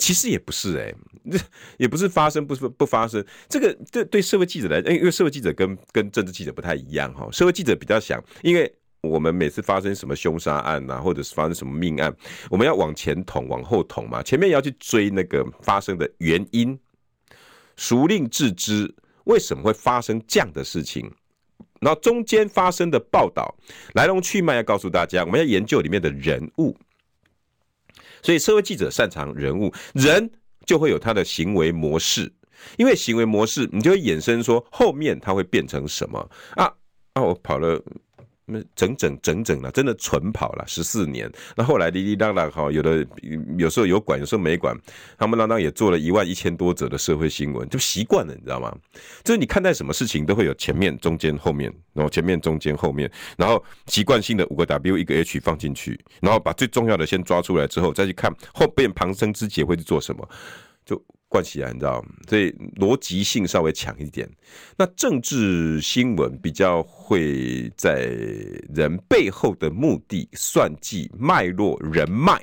[0.00, 0.94] 其实也不是哎、
[1.76, 3.24] 也不是发生，不是不发生。
[3.48, 7.28] 这个对对社会记者来，因为社会记者跟跟政治记者不太一样哈。
[7.30, 8.72] 社会记者比较想，因为。
[9.00, 12.14] 我们每次发生什么凶杀案呐、或者是发生什么命案，
[12.50, 14.22] 我们要往前捅，往后捅嘛。
[14.22, 16.78] 前面也要去追那个发生的原因，
[17.76, 18.92] 孰令致之？
[19.24, 21.08] 为什么会发生这样的事情？
[21.80, 23.54] 然后中间发生的报道
[23.94, 26.76] 来龙去脉要告诉大家，我们要研究里面的人物。
[28.20, 30.28] 所以社会记者擅长人物，人
[30.66, 32.32] 就会有他的行为模式，
[32.76, 36.18] 因为行为模式，你就会衍生说后面他会变成什么
[36.56, 36.64] 啊？
[37.12, 37.80] 啊，我跑了。
[38.74, 41.30] 整整整整了，真的纯跑了十四年。
[41.56, 43.06] 那后来哩哩当当哈，有的
[43.58, 44.76] 有时候有管，有时候没管。
[45.18, 48.74] 他们当当也做了一万一千多则的社会新闻，就习惯了，你知道吗？
[49.24, 60.28] 就是你看待什么事情都会有前面、中间、后面，然后前面、中间、后面，然后习惯性的五个 W 一个 H 放进去，然后把最重要的先抓出来之后，再去看后边旁生之节会去做什么，
[60.84, 61.02] 就。
[61.28, 64.28] 关系啊，你知道，所以逻辑性稍微强一点。
[64.76, 68.06] 那政治新闻比较会在
[68.74, 72.40] 人背后的目的、算计、脉络、人脉，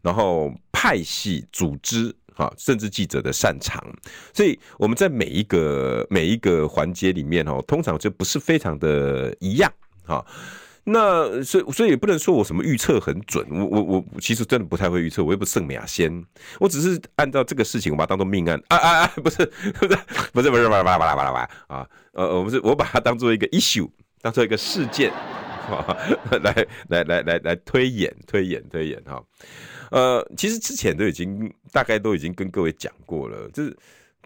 [0.00, 3.84] 然后派系、组织，哈，政治记者的擅长，
[4.32, 9.72] 所以我们在每一个每一个环节里面哦，通常就不是非常的一样
[10.04, 10.24] 哈。
[10.90, 16.24] 那所以所以也不能说我什么预测很准，我我我其实真的不太会预测，我又不是圣母仙，
[16.58, 19.98] 我只是按照这个事情，我把它当做命案啊啊啊，不是不是
[20.32, 23.86] 不是不是巴拉巴拉巴拉巴拉啊，呃，我不是我把它当做一个 issue，
[24.22, 25.12] 当做一个事件，
[25.70, 25.94] 啊，
[26.42, 29.22] 来来来来来推演推演推演哈，
[29.90, 33.76] 呃，其实之前都已经大概都已经跟各位讲过了，就是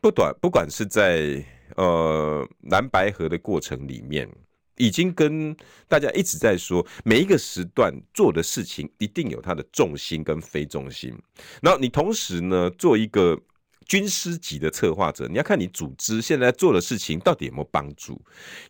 [0.01, 1.44] 不短不管是在
[1.75, 4.29] 呃蓝白河的过程里面。
[4.83, 11.16] 已经跟大家一直在说，每一个时段做的事情一定有它的重心跟非重心。
[11.61, 13.40] 然后你同时呢，做一个
[13.87, 18.21] 军师级的策划者，你要看你组织现在做的事情到底有没有帮助。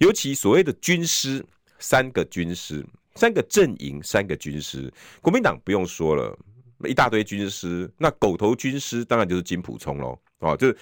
[0.01, 1.43] 尤其所谓的军师，
[1.79, 4.93] 三个军师，三个阵营，三个军师。
[5.23, 6.39] 国民党不用说了，
[6.87, 10.19] 一大堆军师，那狗头军师当然就是金溥聪喽。
[10.43, 10.77] 哦，就是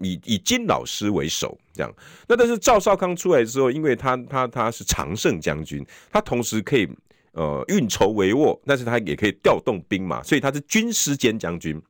[0.00, 1.92] 以以金老师为首这样，
[2.28, 6.88] 那但是赵少康出来之后，因为他他他是常胜将军，他同时可以
[7.32, 11.80] 呃运筹帷幄，但是他也可以调动兵马，所以他是军师兼将军，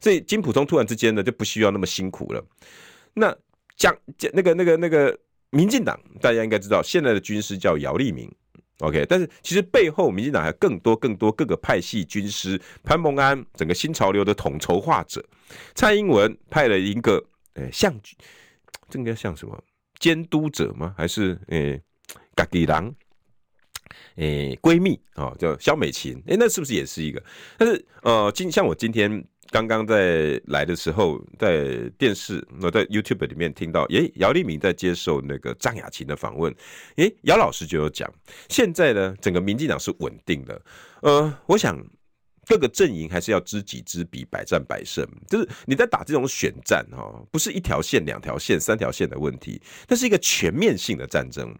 [0.00, 2.44] 所以金溥聪突然之间呢就不需要那么辛苦了。
[3.12, 3.36] 那
[3.76, 3.94] 将
[4.32, 5.18] 那个那个那个
[5.50, 8.32] 民进党，大家应该知道，现在的军师叫姚立明。
[8.80, 15.24] OK，但是其实背后民进党还有更多更多各个派系军师，潘孟安整个新潮流的统筹化者，
[15.74, 17.94] 蔡英文派了一个诶像，
[18.88, 19.58] 这应该像什么
[19.98, 20.94] 监督者吗？
[20.96, 21.80] 还是诶
[22.34, 22.94] 嘎吉郎
[24.16, 27.22] 诶闺蜜啊、哦，叫萧美琴，诶那是不是也是一个？
[27.56, 29.24] 但是呃，今像我今天。
[29.50, 36.54] 刚刚在来的时候，在电视，我在 YouTube 里面听到，诶，姚立明在接受那个张雅琴的访问，
[36.96, 38.12] 诶，姚老师就有讲，
[38.48, 40.60] 现在呢，整个民进党是稳定的，
[41.00, 41.78] 呃，我想
[42.46, 51.52] 各个阵营还是要知己知彼，百战百胜，就是你在打这种选战哈，不是一条线、两条线、三条线的问题，那是一个全面性的战争。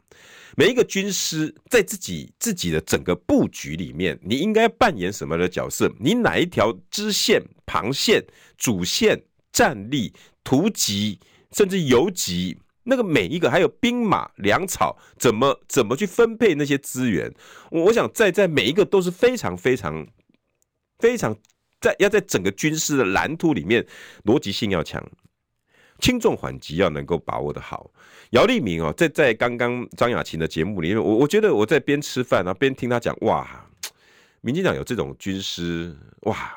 [0.56, 5.92] 每一个军师在自己自己的整个布局里面，你应该扮演什么的角色？
[5.98, 8.24] 你哪一条支线、旁线、
[8.56, 9.20] 主线、
[9.52, 10.12] 战力、
[10.44, 11.18] 突击，
[11.50, 17.30] 甚至游击，那个每一个还有兵马粮草，怎么怎么去分配那些资源？
[17.70, 20.06] 我想在在每一个都是非常非常
[20.98, 21.36] 非常
[21.80, 23.86] 在要在整个军师的蓝图里面，
[24.24, 25.02] 逻辑性要强。
[25.98, 27.90] 轻重缓急要能够把握得好。
[28.30, 33.66] 姚立明哦，在在刚刚张雅琴的节目里面，我我觉得我在边吃饭然后边听他讲，哇，
[34.42, 36.52] 民进党有这种军师，哇，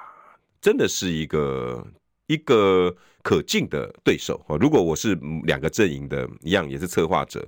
[0.59, 1.87] 真的是一个
[2.27, 4.57] 一个可敬的对手哦。
[4.57, 7.47] 如果我是两个阵营的一样，也是策划者，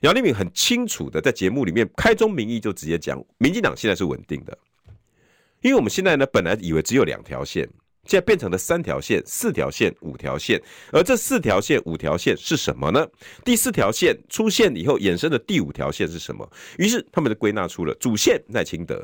[0.00, 4.58] 姚立明很清楚的在节目里面开宗明义就直接讲，民进党现在是稳定的，
[5.64, 7.68] 因为我们现在呢本来以为只有两条线。
[8.06, 10.60] 现在变成了三条线、四条线、五条线，
[10.92, 13.08] 而这四条线、五条线是什么呢？
[13.42, 16.46] 第四条线出现以后，衍生的第五条线是什么？
[16.76, 19.02] 于是他们就归纳出了主线赖清德。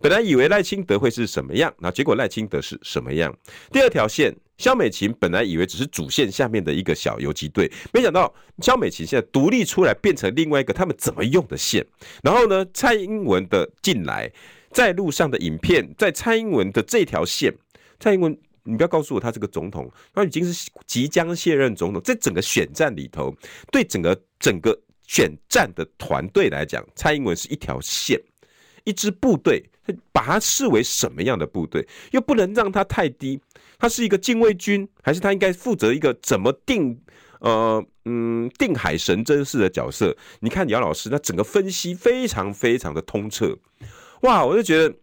[0.00, 3.32] 本来以为赖清德会是什么样，那结果赖清德是什么样？
[3.70, 11.86] 第二条线萧美琴本来以为只是主线下面的一个小游击队，没想到萧美琴现在独立出来，变成另外一个他们怎么用的线。
[12.24, 14.28] 然后呢，蔡英文的进来，
[14.70, 17.54] 在路上的影片，在蔡英文的这条线。
[17.98, 22.00] 蔡英文，你不要告诉我他这个总统，他已经是即将卸任总统。
[22.02, 23.34] 在整个选战里头，
[23.70, 28.20] 对整个整个选战的团队来讲，蔡英文是一条线，
[28.84, 31.86] 一支部队，他把他视为什么样的部队？
[32.12, 33.40] 又不能让他太低，
[33.78, 37.00] 他是一个禁卫军，还是他应该负责一个怎么定？
[37.40, 40.14] 呃，嗯，定海神针式的角色？
[40.40, 43.56] 你看姚老师，那整个分析非常非常的通彻，
[44.20, 44.94] 哇，我就觉得。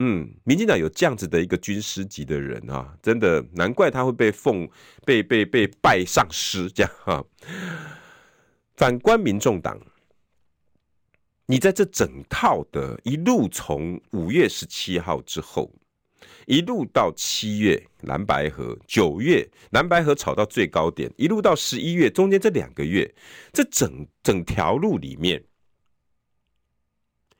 [0.00, 4.64] 嗯，民进党有这样子的一个军师级的人啊，真的难怪他会被奉
[5.04, 7.24] 被被被拜上师这样哈。
[8.76, 9.76] 反观民众党，
[11.46, 15.68] 你在这整套的一路从五月十七号之后，
[16.46, 23.12] 一路到七月蓝白河，九月蓝白河炒到最高点，一路到十一月中间这两个月，
[23.52, 25.42] 这整整条路里面。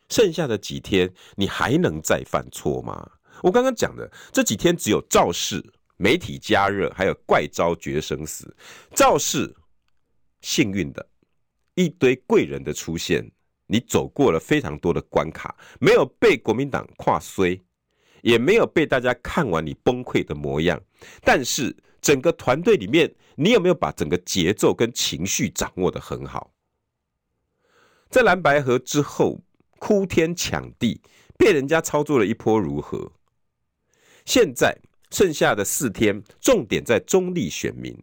[0.09, 3.11] 剩下的几天，你还能再犯错吗？
[3.43, 5.63] 我刚刚讲的这几天，只有造势、
[5.97, 8.53] 媒体加热，还有怪招决生死。
[8.95, 9.55] 造势
[10.41, 11.09] 幸运的，
[11.75, 13.31] 一堆贵人的出现，
[13.67, 17.61] 你走过了非常多的关卡，没有被国民党跨衰，
[18.23, 20.83] 也没有被大家看完你崩溃的模样。
[21.23, 26.51] 但是整个团队里面，你有没有把整个节奏跟情绪掌握的很好？
[28.09, 29.39] 在蓝白合之后。
[29.79, 31.01] 哭天抢地，
[31.37, 33.13] 被人家操作了一波如何？
[34.25, 34.77] 现在
[35.11, 37.97] 剩下的四天，重点在中立选民。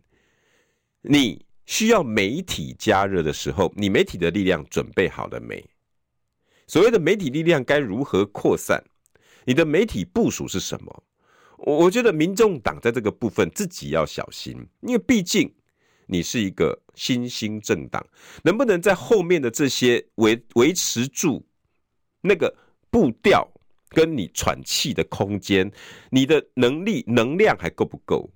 [1.01, 5.63] 你需要媒体加热的时候，你媒体的力量准备好了没？
[6.67, 8.83] 所谓的媒体力量该如何扩散？
[9.45, 11.03] 你的媒体部署是什么？
[11.57, 15.53] 我我觉得民众党在这个部分自己要小心，因为毕竟
[16.07, 18.05] 你是一个新兴政党，
[18.43, 21.45] 能不能在后面的这些维维持住
[22.25, 22.53] 那个
[22.89, 23.47] 步调，
[23.89, 25.71] 跟你喘气的空间，
[26.09, 28.29] 你的能力能量还够不够？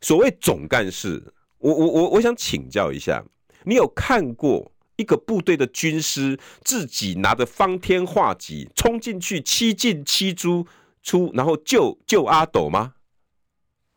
[0.00, 3.24] 所谓总干事，我我我我想请教一下，
[3.64, 10.66] 你有看过一个部队的军师自己拿着方天画戟冲进去七进七出？
[11.04, 12.94] 出然后救救阿斗吗？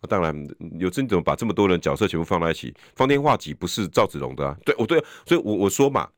[0.10, 0.36] 当然
[0.80, 4.58] 有这种把这么多人角色全部放在一起，方天画戟不是赵子龙的啊？
[4.66, 6.10] 对，我对，所以我我说嘛，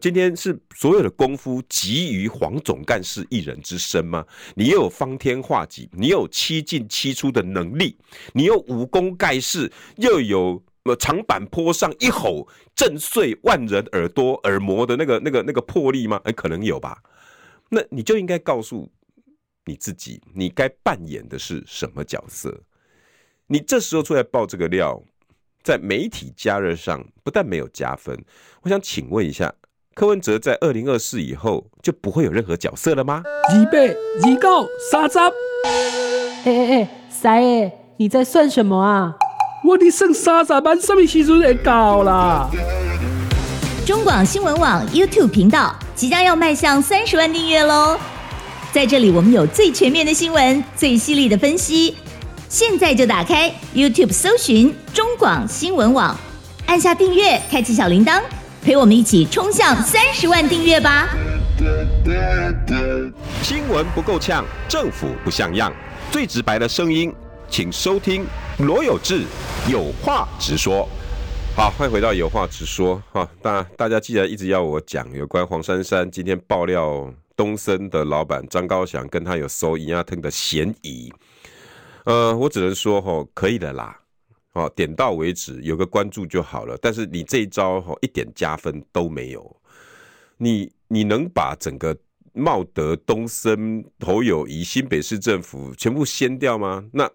[0.00, 4.24] 今天是所有的功夫集于黄总干事一人之身吗？
[4.54, 7.96] 你又有方天画戟，你有七进七出的能力，
[8.32, 16.20] 你有武功盖世，又有呃长坂坡上一吼震碎万人耳朵耳膜的那个那个那个魄力吗？
[16.24, 17.02] 哎，可能有吧。
[17.68, 18.90] 那你就应该告诉。
[19.66, 22.62] 你自己，你该扮演的是什么角色？
[23.46, 25.00] 你这时候出来爆这个料，
[25.62, 28.18] 在媒体加热上不但没有加分，
[28.62, 29.54] 我想请问一下，
[29.94, 33.22] 柯文哲在二零二四以后就不会有任何角色了吗？
[33.48, 35.30] 二八二九三十，哎
[36.44, 39.14] 哎哎，三爷，你在算什么啊？
[39.64, 42.48] 我的剩三十万，什么时阵会到啦？
[43.84, 47.98] 中广新闻网 YouTube 频道即将要迈向三十万订阅喽！
[48.72, 51.96] 在这里，我们有最全面的新闻，最犀利的分析。
[52.48, 56.16] 现在就打开 YouTube 搜寻中广新闻网，
[56.66, 58.22] 按下订阅，开启小铃铛，
[58.62, 61.08] 陪我们一起冲向三十万订阅吧！
[63.42, 65.72] 新闻不够呛，政府不像样，
[66.10, 67.12] 最直白的声音，
[67.48, 68.26] 请收听
[68.58, 69.24] 罗有志
[69.70, 70.88] 有话直说。
[71.56, 73.02] 好，欢迎回到有话直说。
[73.12, 77.12] 好，大大家既然一直要我讲有关黄珊珊今天爆料。
[77.36, 81.10] 东森的老板张高翔跟他有收银亚腾的嫌疑，
[82.04, 83.96] 呃，我只能说吼，可以的啦，
[84.52, 86.76] 哦，点到为止，有个关注就好了。
[86.80, 89.56] 但是你这一招吼，一点加分都没有。
[90.38, 91.96] 你你能把整个
[92.32, 96.84] 茂德、东森、侯友宜、新北市政府全部掀掉吗？
[96.92, 97.10] 那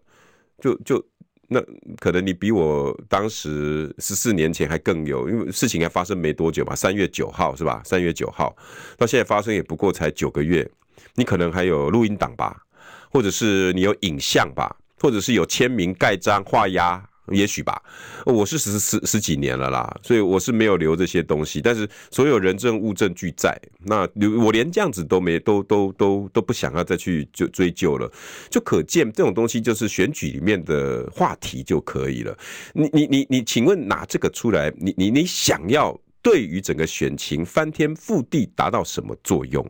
[0.60, 1.06] 就就。
[1.48, 1.62] 那
[2.00, 7.84] 可能你比我当时十四年前还更有，因为事情还发生没多久嘛，三月九号是吧？
[7.86, 8.58] 三月九号
[8.98, 10.68] 到现在发生也不过才九个月，
[11.14, 12.64] 你可能还有录音档吧，
[13.12, 17.08] 或者是你有影像吧，或者是有签名盖章画押。
[17.30, 17.82] 也许吧，
[18.26, 21.62] 我是十十十几年了啦，所以我是没有留这些东西。
[21.62, 24.08] 但是所有人证物证俱在，那
[24.44, 28.12] 我连这样子都没都都都都不想要再去就追究了，
[28.50, 32.38] 就可见这种东西就是选举里面的话题就可以了。
[32.74, 39.66] 你你你你，请问拿这个出来，你你你想要对于整个选情翻天覆地达到什么作用？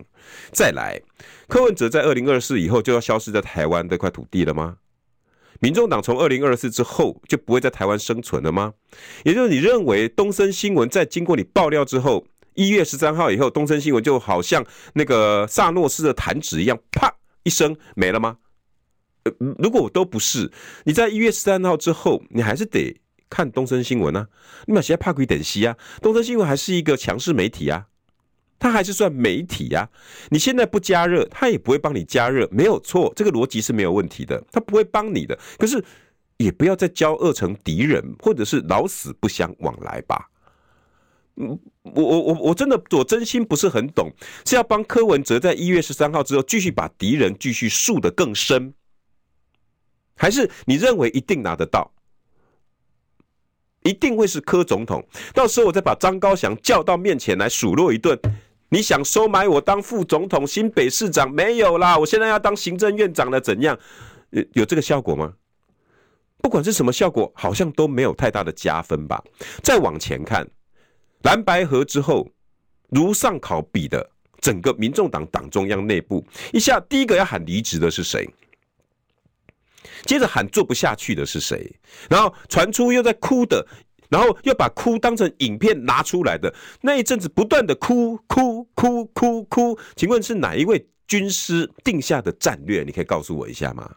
[0.52, 1.00] 再来，
[1.48, 4.76] 柯文哲在二零二四以后就要消失在台湾这块土地了吗？
[5.60, 8.74] 民众党从二零二四之后就不会在台湾生存了吗？
[9.24, 14.64] 也就是你认为东森新闻在经过你爆料之后，一月十三号以后，东森新闻就好像
[14.94, 18.38] 那个萨诺斯的弹指一样，啪一声没了吗？
[19.24, 20.50] 呃，如果我都不是，
[20.84, 24.28] 你在一月十三号之后，你还是得看东森新闻啊，
[24.66, 27.86] 你马现在怕鬼等息啊，东森新闻还是一个强势媒体啊。
[28.58, 29.88] 他还是算媒体呀，
[30.30, 35.38] 你现在不加热，他也不会帮你加热，没有错，这个逻辑是没有问题的，他不会帮你的。
[35.58, 35.84] 可是
[36.38, 40.30] 也不要再交恶成敌人，或者是老死不相往来吧。
[41.36, 44.10] 嗯，我我我我真的我真心不是很懂，
[44.46, 48.72] 是要帮柯文哲在一月十三号之后继续把敌人继续树得更深，
[50.16, 51.92] 还是你认为一定拿得到？
[53.82, 58.18] 一定会是柯总统，到时候我再把张高翔叫到面前来数落一顿。
[58.68, 61.30] 你想收买我当副总统、新北市长？
[61.30, 63.78] 没有啦，我现在要当行政院长了，怎样？
[64.30, 65.32] 有有这个效果吗？
[66.42, 69.22] 不管是什么效果，好像都没有太大的加分吧。
[69.62, 70.46] 再往前看，
[71.22, 72.28] 蓝白合之后，
[72.90, 78.28] 如上考比的整个民众党党中央内部，一下第一个要喊离职的是谁？
[80.04, 81.72] 接着喊做不下去的是谁？
[82.10, 83.64] 然后传出又在哭的。
[84.08, 92.82] 然后又把哭当成影片拿出来的那一阵子，不断的哭哭哭哭哭，请问是哪一位军师定下的战略？
[92.84, 93.96] 你可以告诉我一下吗？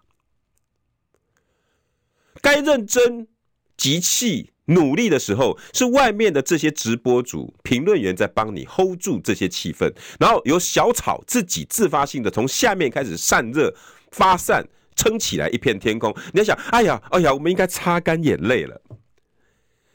[2.41, 3.27] 该认真、
[3.75, 13.75] 集气、努力的时候，是外面的这些直播主、评论员在帮你 hold 住这些气氛，然后由小草自己自发性的从下面开始散热、
[14.11, 14.65] 发散。
[14.95, 16.13] 撑起来一片天空。
[16.33, 18.81] 你要想，哎呀，哎呀，我们应该擦干眼泪了。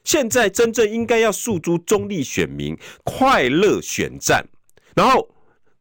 [0.04, 4.46] 现在真正应该要诉诸中立选民快乐选战，
[4.94, 5.30] 然后。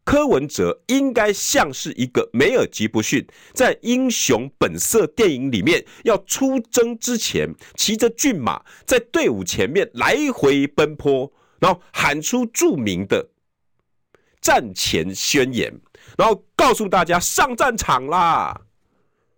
[0.06, 13.30] 柯文哲应该像是一个梅尔吉布逊在《英雄本色》电影里面要出征之前，骑着骏马在队伍前面来回奔波，然后喊出著名的
[14.42, 15.74] 战前宣言，
[16.18, 18.60] 然后告诉大家上战场啦。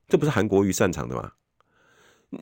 [0.08, 1.32] 这不是韩国瑜擅长的吗？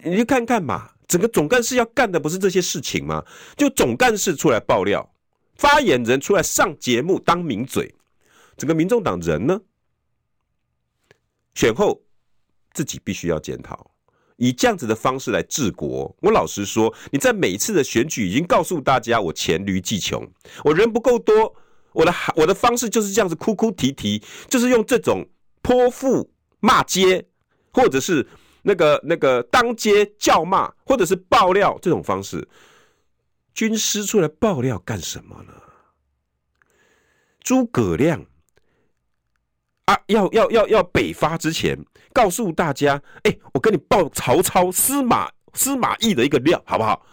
[0.02, 3.24] 你去看看嘛，整个总干事要干的不是这些事情吗？
[3.56, 5.14] 就总干事出来爆料，
[5.56, 7.94] 发言人出来上节目当名嘴。
[8.56, 9.60] 整个民众党人呢，
[11.56, 12.02] 选后
[12.74, 13.92] 自己必须要检讨，
[14.38, 16.16] 以这样子的方式来治国。
[16.22, 20.28] 我老实说，你在每一次的选举已经告诉大家，我黔驴技穷，
[20.64, 21.56] 我人不够多，
[21.94, 25.28] 我的我的方式就是这样子哭哭啼啼，就是用这种
[25.62, 27.26] 泼妇骂街，
[27.72, 28.28] 或者是
[28.64, 32.48] 那个那个当街叫骂，或者是爆料这种方式。
[33.54, 35.54] 军师出来爆料干什么呢？
[37.40, 38.26] 诸葛亮。
[39.86, 41.78] 啊，要要要要北伐之前，
[42.14, 47.06] 告诉大家，哎、我跟你报曹操司马司马懿的一个料，好不好？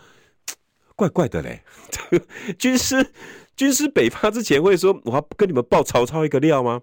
[0.94, 1.64] 怪怪的嘞，
[2.58, 3.12] 军师
[3.56, 6.80] 军师北伐之前会说，我要跟你们报曹操一个料吗？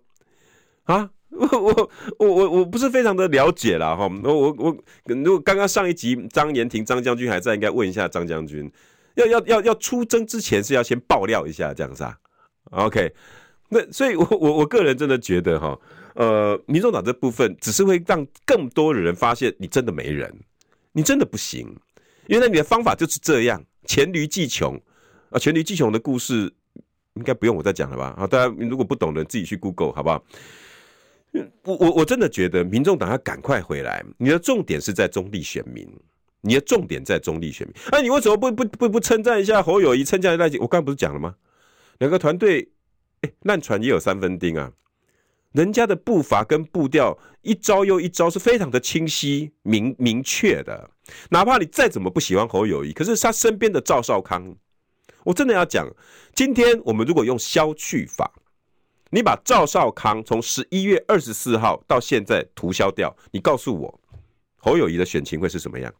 [0.84, 3.95] 啊， 我我我我我不是非常的了解啦。
[3.95, 8.71] 哈，我我如果刚刚上一集张延廷张将军还在，应该问一下张将军，
[9.15, 12.17] 要要要要出征之前是要先爆料一下这样子啊
[12.71, 13.13] ？OK。
[13.69, 15.78] 那所以我，我我个人真的觉得哈，
[16.15, 20.34] 呃，民众党这部分只是会让更多的人发现你真的没人，
[20.93, 21.75] 你真的不行，
[22.28, 24.82] 原来你的方法就是这样，黔驴技穷
[25.32, 26.49] 啊，黔驴技穷的故事
[27.15, 28.15] 应该不用我再讲了吧？
[28.17, 30.23] 好，大家如果不懂的自己去 Google 好不好？
[31.63, 35.88] 我我我真的觉得民众党要赶快回来，你的重点是在中立选民，
[36.41, 40.59] 你的重点在中立选民，哎，你为什么不不不不称赞一下侯友谊，称赞赖清？
[40.61, 41.36] 我刚不是讲了吗？
[41.99, 42.69] 两个团队。
[43.21, 44.71] 哎，烂船也有三分钉啊！
[45.51, 50.88] 人家的步伐跟步调一招又一招，是非常的清晰明明确的。
[51.32, 54.55] 哪怕你再怎么不喜欢侯友谊，可是他身边的赵少康，
[55.23, 55.91] 我真的要讲，
[56.36, 58.32] 今天我们如果用消去法，
[59.09, 63.99] 你把赵少康从十一月二十四号到现在涂销掉，你告诉我
[64.57, 65.93] 侯友谊的选情会是什么样？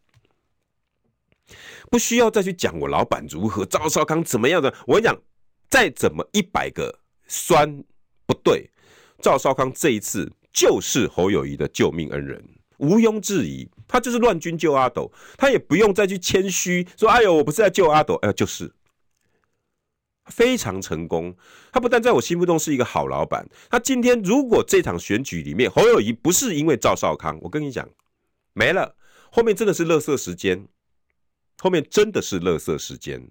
[1.90, 4.74] 不需要再去讲我老板如何，赵少康怎么样的。
[4.86, 5.18] 我跟你讲，
[5.70, 7.00] 再怎么一百个。
[7.30, 7.84] 酸
[8.26, 8.70] 不对，
[9.22, 12.42] 赵少康这一次就是侯友谊的救命恩人，
[12.78, 18.74] 毋庸置疑，他就是乱军救阿斗，他也不用再去谦虚说：“哎呦，我不是在救阿斗。”哎，就是
[20.30, 21.36] 非常成功。
[21.72, 27.88] 他不但在我心目中是一个好老板，他今天如果这场选举里面侯友谊不是因为赵少康，我跟你讲
[28.54, 28.96] 没了，
[29.32, 30.68] 后面真的是垃圾时间，
[31.60, 33.30] 后面真的是垃圾时间。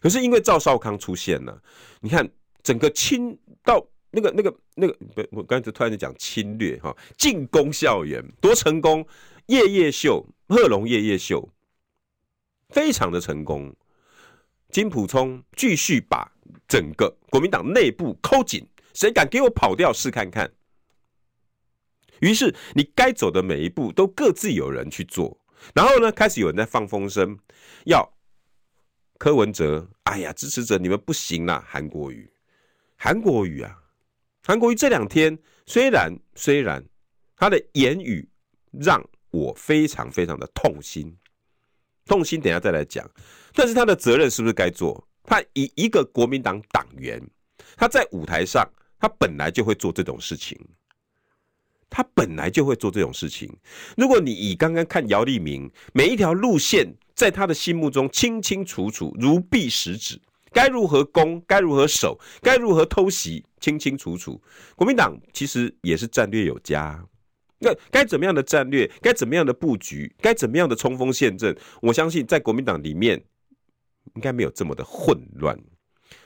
[0.00, 1.62] 可是因为赵少康出现了，
[2.00, 2.30] 你看。
[2.64, 9.04] 整个侵到那个、那个、那个，不，我刚才突然间讲侵略哈，进攻校园多成功，
[9.46, 11.48] 夜夜秀，贺龙夜夜秀，
[12.68, 13.74] 非常的成功。
[14.72, 16.26] 金普聪继续把
[16.66, 20.50] 整个国民党内部抠紧，谁敢给我跑掉试看看？
[22.20, 25.38] 于是你该走的每一步都各自有人去做，
[25.74, 27.38] 然后呢，开始有人在放风声，
[27.84, 28.16] 要
[29.18, 32.32] 柯文哲，哎呀，支持者你们不行啦，韩国瑜。
[32.96, 33.76] 韩国瑜啊，
[34.42, 36.82] 韩国瑜这两天虽然虽然
[37.36, 38.26] 他的言语
[38.70, 41.14] 让我非常非常的痛心，
[42.06, 43.08] 痛心，等下再来讲。
[43.54, 45.06] 但是他的责任是不是该做？
[45.24, 47.22] 他以一个国民党党员，
[47.76, 50.58] 他在舞台上，他本来就会做这种事情，
[51.88, 53.48] 他本来就会做这种事情。
[53.96, 60.20] 如果你以刚刚看姚立明每一条路线，在他的心目中清清楚楚，如臂使指。
[60.54, 64.38] 该如何攻，该如何守，该如何偷袭，清清楚楚。
[64.76, 67.02] 国民党其实也是战略有加，
[67.62, 73.22] 那该怎么样的战略，该怎么样的布局，该怎么样的冲锋陷阵，我相信在国民党里面
[74.14, 75.58] 应该没有这么的混乱。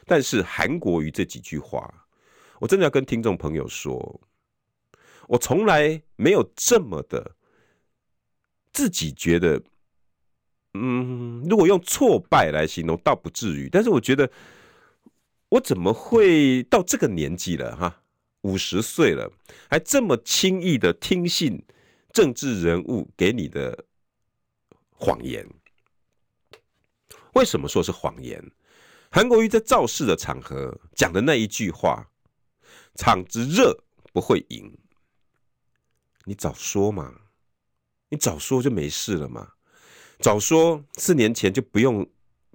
[0.06, 1.92] 但是韩国瑜这几句话，
[2.58, 4.20] 我真的要跟听众朋友说，
[5.28, 7.36] 我从来没有这么的
[8.72, 9.62] 自己觉得。
[10.78, 13.66] 嗯，如果用挫败来形容，倒不至于。
[13.66, 14.30] 但是我觉得，
[15.48, 18.02] 我怎么会到这个年纪了哈，
[18.46, 19.28] 五十岁了，
[19.68, 21.60] 还这么轻易的听信
[22.12, 23.84] 政治人物给你的
[24.92, 25.44] 谎言？
[27.34, 28.52] 为什么说是谎言？
[29.10, 32.08] 韩国瑜在造势的场合讲的那一句话
[32.94, 33.76] ：“场子热
[34.12, 34.78] 不会赢，
[36.24, 37.12] 你早说嘛，
[38.10, 39.54] 你早说就没事了嘛，
[40.20, 42.08] 早说四年前就不用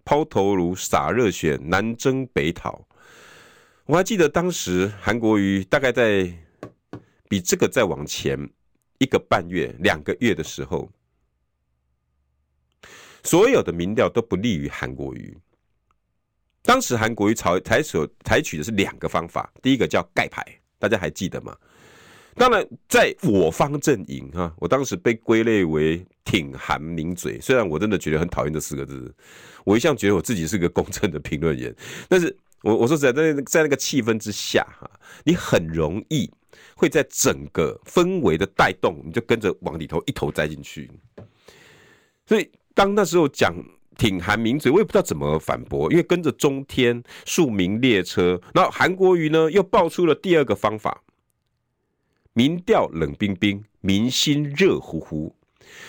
[0.06, 2.88] 抛头颅洒热血南征北讨。
[3.92, 6.26] 我还记得当时韩国瑜大概在
[7.28, 8.40] 比这个再往前
[9.00, 10.90] 一个半月、两个月的时候，
[13.22, 15.38] 所有的民调都不利于韩国瑜。
[16.62, 20.42] 当时韩国瑜采采所采取的是两个方法，第一个叫盖牌，
[20.80, 21.54] 大家还记得吗？
[22.36, 29.14] 当然，在我方阵营哈，我当时被归类为挺韩名嘴，虽然我真的觉得很讨厌这四个字，
[29.66, 31.76] 我一向觉得我自己是个公正的评论员，
[32.08, 34.90] 但是我我说实在，在在那个气氛之下哈，
[35.24, 36.30] 你很容易
[36.76, 40.90] 会在整个氛围的带动，你就跟着往里头一头栽进去。
[42.26, 43.54] 所以当那时候讲
[43.98, 51.04] 挺韩名嘴，我也不知道怎么反驳，因为跟着中天庶民列车，然后韩国瑜呢又爆出了第二个方法。
[52.34, 55.36] 民调冷冰冰，民心热乎乎，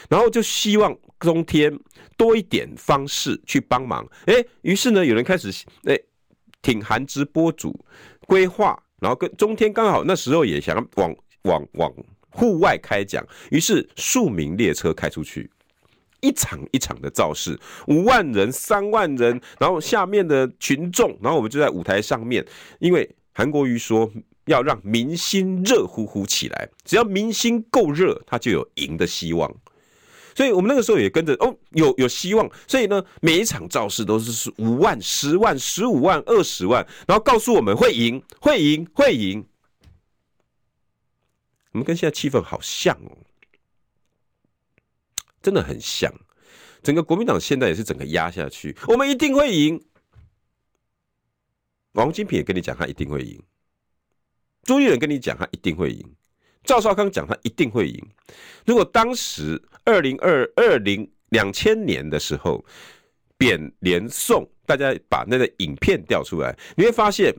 [0.09, 1.79] 然后就希望中天
[2.17, 4.05] 多一点方式去帮忙。
[4.27, 5.53] 哎，于是呢，有人开始
[5.85, 5.97] 哎
[6.63, 7.85] 挺韩直播主
[8.27, 11.93] 规划，然后跟中天刚好那时候也想往往往
[12.31, 15.51] 户外开讲，于是庶民列车开出去，
[16.21, 17.59] 一场一场的造势，
[17.89, 22.47] 五万人、三万人，然后下面的群众，然后我们就在舞台上面，
[22.79, 24.11] 因为韩国瑜说。
[24.47, 29.49] 要让民心热乎乎起来，只要民心够热，他就有赢的希望。
[30.35, 32.51] 所以我们那个时候也跟着哦，有有希望。
[32.67, 39.47] 所以呢，每一场造势都是五万、十万、十五万、二十万，然后告诉我们会赢、会赢、会赢。
[41.73, 43.17] 我们跟现在气氛好像哦，
[45.43, 46.13] 真的很像。
[46.83, 49.83] 整个国民党现在也是整个压下去，我们一定会赢。
[51.93, 53.43] 王金平也跟你讲，他一定会赢。
[54.65, 56.03] 朱立伦跟你讲，他一定会赢；
[56.65, 58.07] 赵少康讲，他一定会赢。
[58.65, 62.65] 如果当时二零二二零两千年的时候，
[63.37, 67.35] 扁连宋，大家把那个影片调出来，你会发现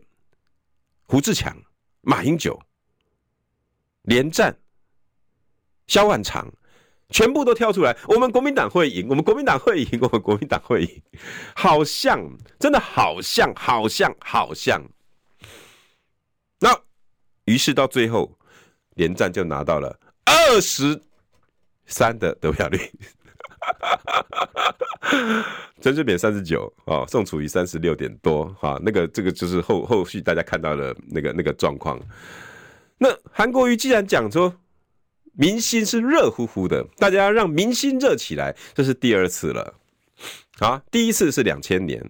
[1.05, 1.55] 胡志强、
[2.01, 2.59] 马英九
[4.03, 4.57] 连战、
[5.88, 6.51] 萧万长
[7.09, 11.01] 全部都跳出来，我们国民党会赢，我们国民党会赢，我们国民党会赢，
[11.55, 12.19] 好像
[12.59, 14.82] 真的好像，好像，好像。
[16.59, 16.82] 那。
[17.45, 18.39] 于是到最后，
[18.95, 20.99] 连战就拿到了二十
[21.85, 22.79] 三的得票率，
[25.81, 31.99] 陈水扁三十九啊，宋楚瑜三十六点多哈，那个这个就是后后续大家看到的那个那个状况。
[32.97, 34.55] 那韩国瑜既然讲说
[35.33, 39.73] 民心是热乎乎的，大家让民心热起来，这是第二次了。
[40.59, 42.01] 好，第一次是两千年。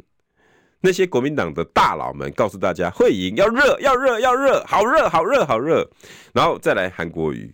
[0.85, 5.89] 那些国民党的大佬们告诉大家会赢，要热，要热，要热，好热，好热，好热，
[6.33, 7.49] 然后再来韩国瑜，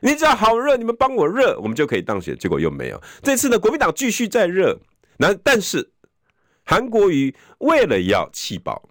[0.00, 2.36] 你只要好热，你们帮我热，我们就可以当选。
[2.36, 3.00] 结果又没有。
[3.22, 4.76] 这次呢，国民党继续再热，
[5.18, 5.88] 那但是
[6.64, 8.88] 韩国瑜为了要气饱，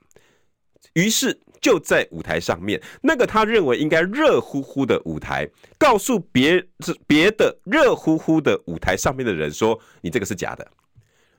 [0.93, 5.45] 于是就在舞台上面，那个他认为应该热乎乎的舞台，
[5.77, 6.65] 告诉别
[7.05, 10.65] 别的热乎乎的舞台上面的人说：“你这个是假的，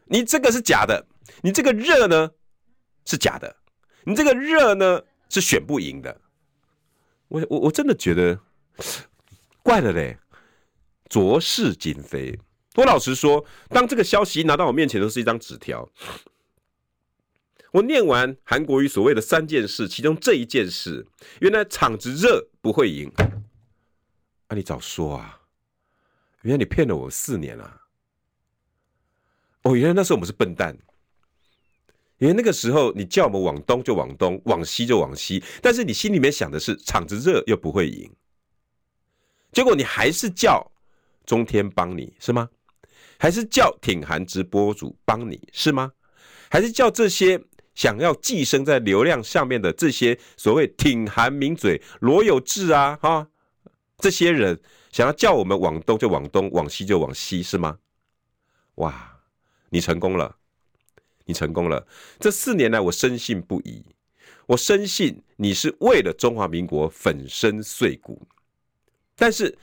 [0.05, 1.07] 你这个是假的。”
[1.43, 2.31] 你这个热呢
[3.05, 3.57] 是假的，
[4.05, 6.21] 你这个热呢是选不赢的。
[7.29, 8.41] 我我我真的觉得
[9.63, 10.19] 怪了嘞，
[11.09, 12.39] 昨是今非。
[12.75, 15.89] 我老实说，当这个消息拿到我面前都是一张纸条。
[17.73, 21.07] 我念完韩国瑜所谓的三件事，其中这一件事，
[21.41, 23.13] 原来场子热不会赢。
[24.47, 25.41] 啊，你早说啊！
[26.43, 27.83] 原来你骗了我四年啊！
[29.65, 30.75] 哦，原来那时候我们是笨蛋。
[32.19, 38.11] 因为那个时候，你叫我们往东就往东，往西就往西，但是你心里面想的是场子热又不会赢，
[39.53, 40.71] 结果你还是叫
[41.25, 42.49] 中天帮你是吗？
[43.19, 45.93] 还是叫挺韩直播主帮你是吗？
[46.51, 47.41] 还是叫这些
[47.75, 53.29] 想要寄生在流量上面的这些所谓挺韩名嘴罗有志啊哈，
[53.99, 54.59] 这些人
[54.91, 57.79] 想要叫我们往东就往东，往西就往西是吗？
[58.77, 59.19] 哇，
[59.71, 60.38] 你成功了。
[61.29, 61.87] 你成功了。
[62.19, 63.85] 这四年来，我深信不疑。
[64.47, 68.27] 我深信你是为了中华民国粉身碎骨。
[69.15, 69.55] 但是，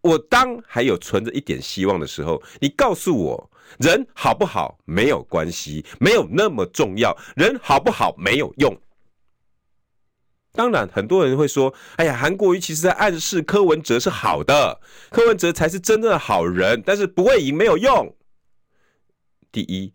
[0.00, 7.16] 我当还有存着一点希望的时候，你告诉我，人好不好没有关系，没有那么重要。
[7.34, 8.80] 人好不好没有用。
[10.52, 14.80] 当然，很多人会说：“哎呀，韩国瑜其实在暗示柯文哲是好的，
[15.10, 18.14] 柯文哲才是真正的好人。”但是不会赢没有用。
[19.50, 19.92] 第一。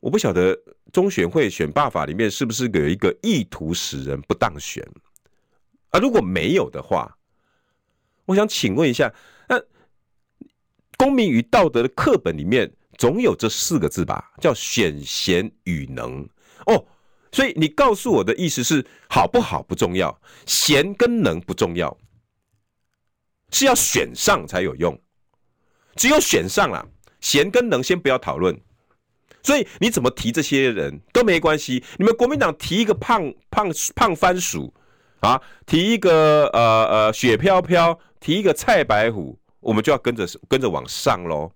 [0.00, 0.56] 我不晓得
[0.92, 4.86] 中选会选罢法里面是不是有一个意图使人不当选
[5.90, 5.98] 啊？
[5.98, 7.16] 如果没有的话，
[8.24, 9.12] 我想请问一下，
[9.48, 9.60] 那
[10.96, 14.32] 公民与道德的课本里面总有这四个字吧？
[14.40, 16.28] 叫选贤与能
[16.66, 16.86] 哦。
[17.32, 21.94] 所以你告诉我的意思是，好不好不重要，贤跟能不重要，
[23.50, 24.98] 是要选上才有用。
[25.96, 26.88] 只有选上了，
[27.20, 28.58] 贤跟能先不要讨论。
[29.46, 31.84] 所以你怎么提这些人都没关系。
[31.98, 34.74] 你们国民党提一个胖胖胖番薯
[35.20, 41.52] 啊，提一个呃呃雪飘飘，提一个蔡白虎，我们就要跟着跟着往上喽。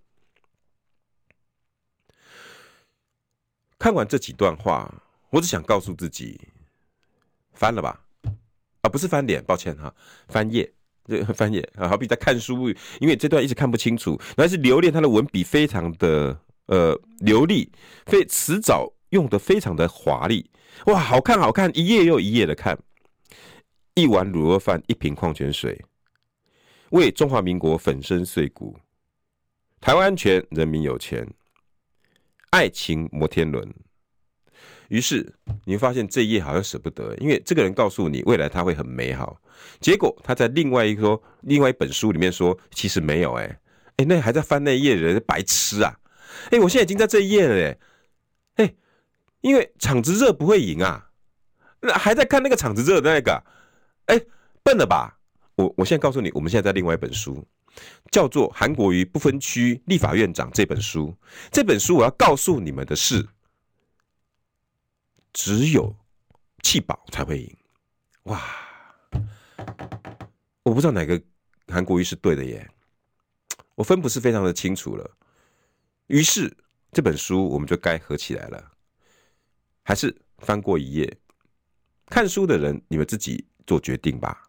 [3.76, 4.88] 看完这几段话，
[5.30, 6.40] 我只想告诉自己，
[7.54, 8.00] 翻了吧？
[8.82, 9.92] 啊，不是翻脸，抱歉哈，
[10.28, 10.72] 翻页，
[11.08, 12.68] 对， 翻页啊，好比在看书，
[13.00, 16.38] 因为这段一直看不清楚，但是留恋他的文笔非常的。
[16.70, 17.68] 呃，流利，
[18.06, 20.48] 非词藻用的非常的华丽，
[20.86, 22.78] 哇，好看好看，一页又一页的看，
[23.94, 25.84] 一碗卤肉饭，一瓶矿泉水，
[26.90, 28.78] 为中华民国粉身碎骨，
[29.80, 31.26] 台湾安全，人民有钱，
[32.50, 33.68] 爱情摩天轮。
[34.90, 39.42] 于是你会发现这一页好像舍不得，因为这个人告诉你未来他会很美好，
[39.80, 43.58] 结果他在另外一个说另外一本书里面说，其实没有、欸，哎，
[43.96, 45.96] 哎，那还在翻那一页的人白痴啊！
[46.50, 47.76] 哎、我现在已经在这一页了
[48.56, 48.74] 哎，
[49.40, 51.10] 因为场子热不会赢啊，
[51.80, 53.44] 那还在看那个场子热的那个，
[54.06, 54.20] 哎、
[54.62, 55.18] 笨了吧？
[55.56, 57.46] 我我现在告诉你，我们现在在另外一本书，
[58.10, 61.14] 叫做《韩国瑜不分区立法院长》这本书。
[61.50, 63.26] 这本书我要告诉你们的是，
[65.32, 65.94] 只有
[66.62, 67.56] 弃保才会赢。
[68.24, 68.42] 哇，
[70.62, 71.20] 我不知道哪个
[71.68, 72.66] 韩国瑜是对的耶，
[73.74, 75.10] 我分不是非常的清楚了。
[76.10, 76.52] 于是
[76.90, 78.72] 这本书我们就该合起来了，
[79.84, 81.16] 还是翻过一页？
[82.06, 84.42] 看书的人你们自己做决定吧，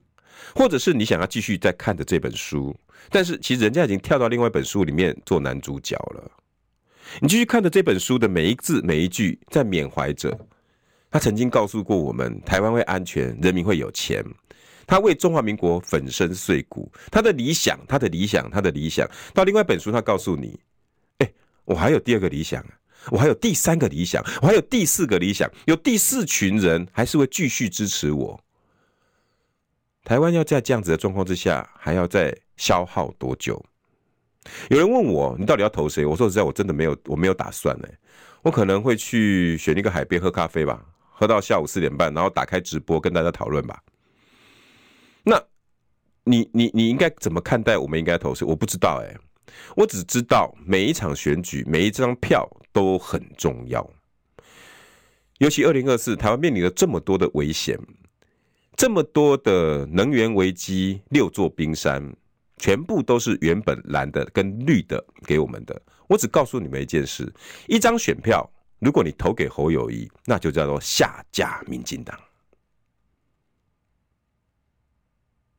[0.55, 2.75] 或者是你想要继续再看的这本书，
[3.11, 6.31] 但是其实人家已经跳到另外一本书里面做男主角了。
[7.19, 10.35] 你继续看的这本书的每一字每一句，在缅怀着
[11.11, 14.25] 他曾经告诉过我们：台湾会安全，人民会有钱。
[14.87, 19.07] 他为中华民国粉身碎骨，他的理想，他的理想，他的理想。
[19.31, 20.59] 到另外一本书，他告诉你。
[21.71, 22.63] 我还有第二个理想，
[23.09, 28.43] 我还有第三个理想，我还有第四个理想，有第四群人还是会继续支持我。
[30.03, 33.63] 台湾要在这样子的状况之下，还要再消耗多久？
[34.69, 36.05] 有人问我，你到底要投谁？
[36.05, 37.87] 我说实在，我真的没有，我没有打算呢。
[38.41, 43.81] 我可能会去选一个海边喝咖啡吧，喝到下午四点半，然后打开直播跟大家讨论吧。
[45.23, 45.41] 那
[46.25, 47.77] 你你你应该怎么看待？
[47.77, 48.45] 我们应该投谁？
[48.45, 49.15] 我不知道哎。
[49.75, 53.89] 我只知道每一场选举，每一张票都很重要。
[55.39, 57.79] 尤其二零二四，台湾面临了这么多的危险，
[58.75, 62.15] 这么多的能源危机，六座冰山，
[62.57, 65.81] 全部都是原本蓝的跟绿的给我们的。
[66.07, 67.33] 我只告诉你们一件事：
[67.67, 68.47] 一张选票，
[68.79, 72.19] 如果你投给侯友谊，那就叫做下架民进党。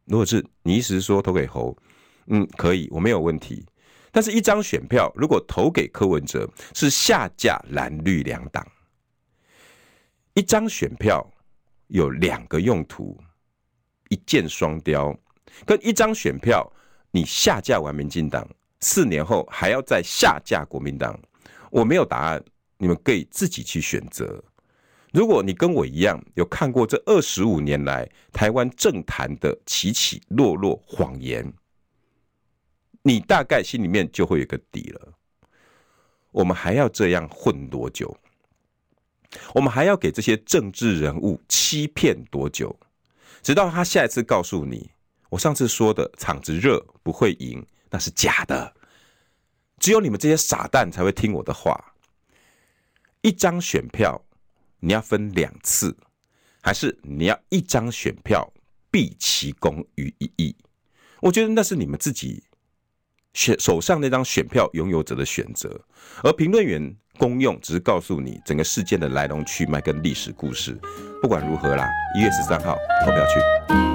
[0.05, 1.77] 如果是你意思是说投给侯，
[2.27, 3.65] 嗯，可以，我没有问题。
[4.15, 8.65] 但是，一张选票如果投给柯文哲，是下架蓝绿两党。
[10.35, 11.27] 一张选票
[11.87, 13.19] 有两个用途，
[14.11, 15.19] 一箭双雕。
[15.65, 16.71] 跟一张选票，
[17.11, 18.47] 你下架完民进党，
[18.81, 21.19] 四年后还要再下架国民党。
[21.71, 22.45] 我没有答案，
[22.77, 24.45] 你们可以自己去选择。
[25.11, 31.51] 如果你跟我一样有看过这二十五年来台湾政坛的起起落落、谎言。
[33.03, 35.13] 你大概心里面就会有个底了。
[36.31, 38.17] 我们还要这样混多久？
[39.55, 42.79] 我们还要给这些政治人物欺骗多久？
[43.43, 44.91] 直到他下一次告诉你，
[45.31, 48.73] 我上次说的场子热不会赢，那是假的。
[49.79, 51.95] 只有你们这些傻蛋才会听我的话。
[53.21, 54.25] 一张选票
[54.81, 55.97] 你要分两次，
[56.61, 58.53] 还是你要一张选票
[58.91, 60.57] 毕其功于一役？
[61.21, 62.45] 我觉得那是你们自己。
[63.35, 65.81] 选手上那张选票拥有者的选择，
[66.23, 70.79] 而评论员公用只是告诉你整个事件的来龙去脉跟历史故事。
[71.21, 73.92] 不管如何啦，一月十三号投票去。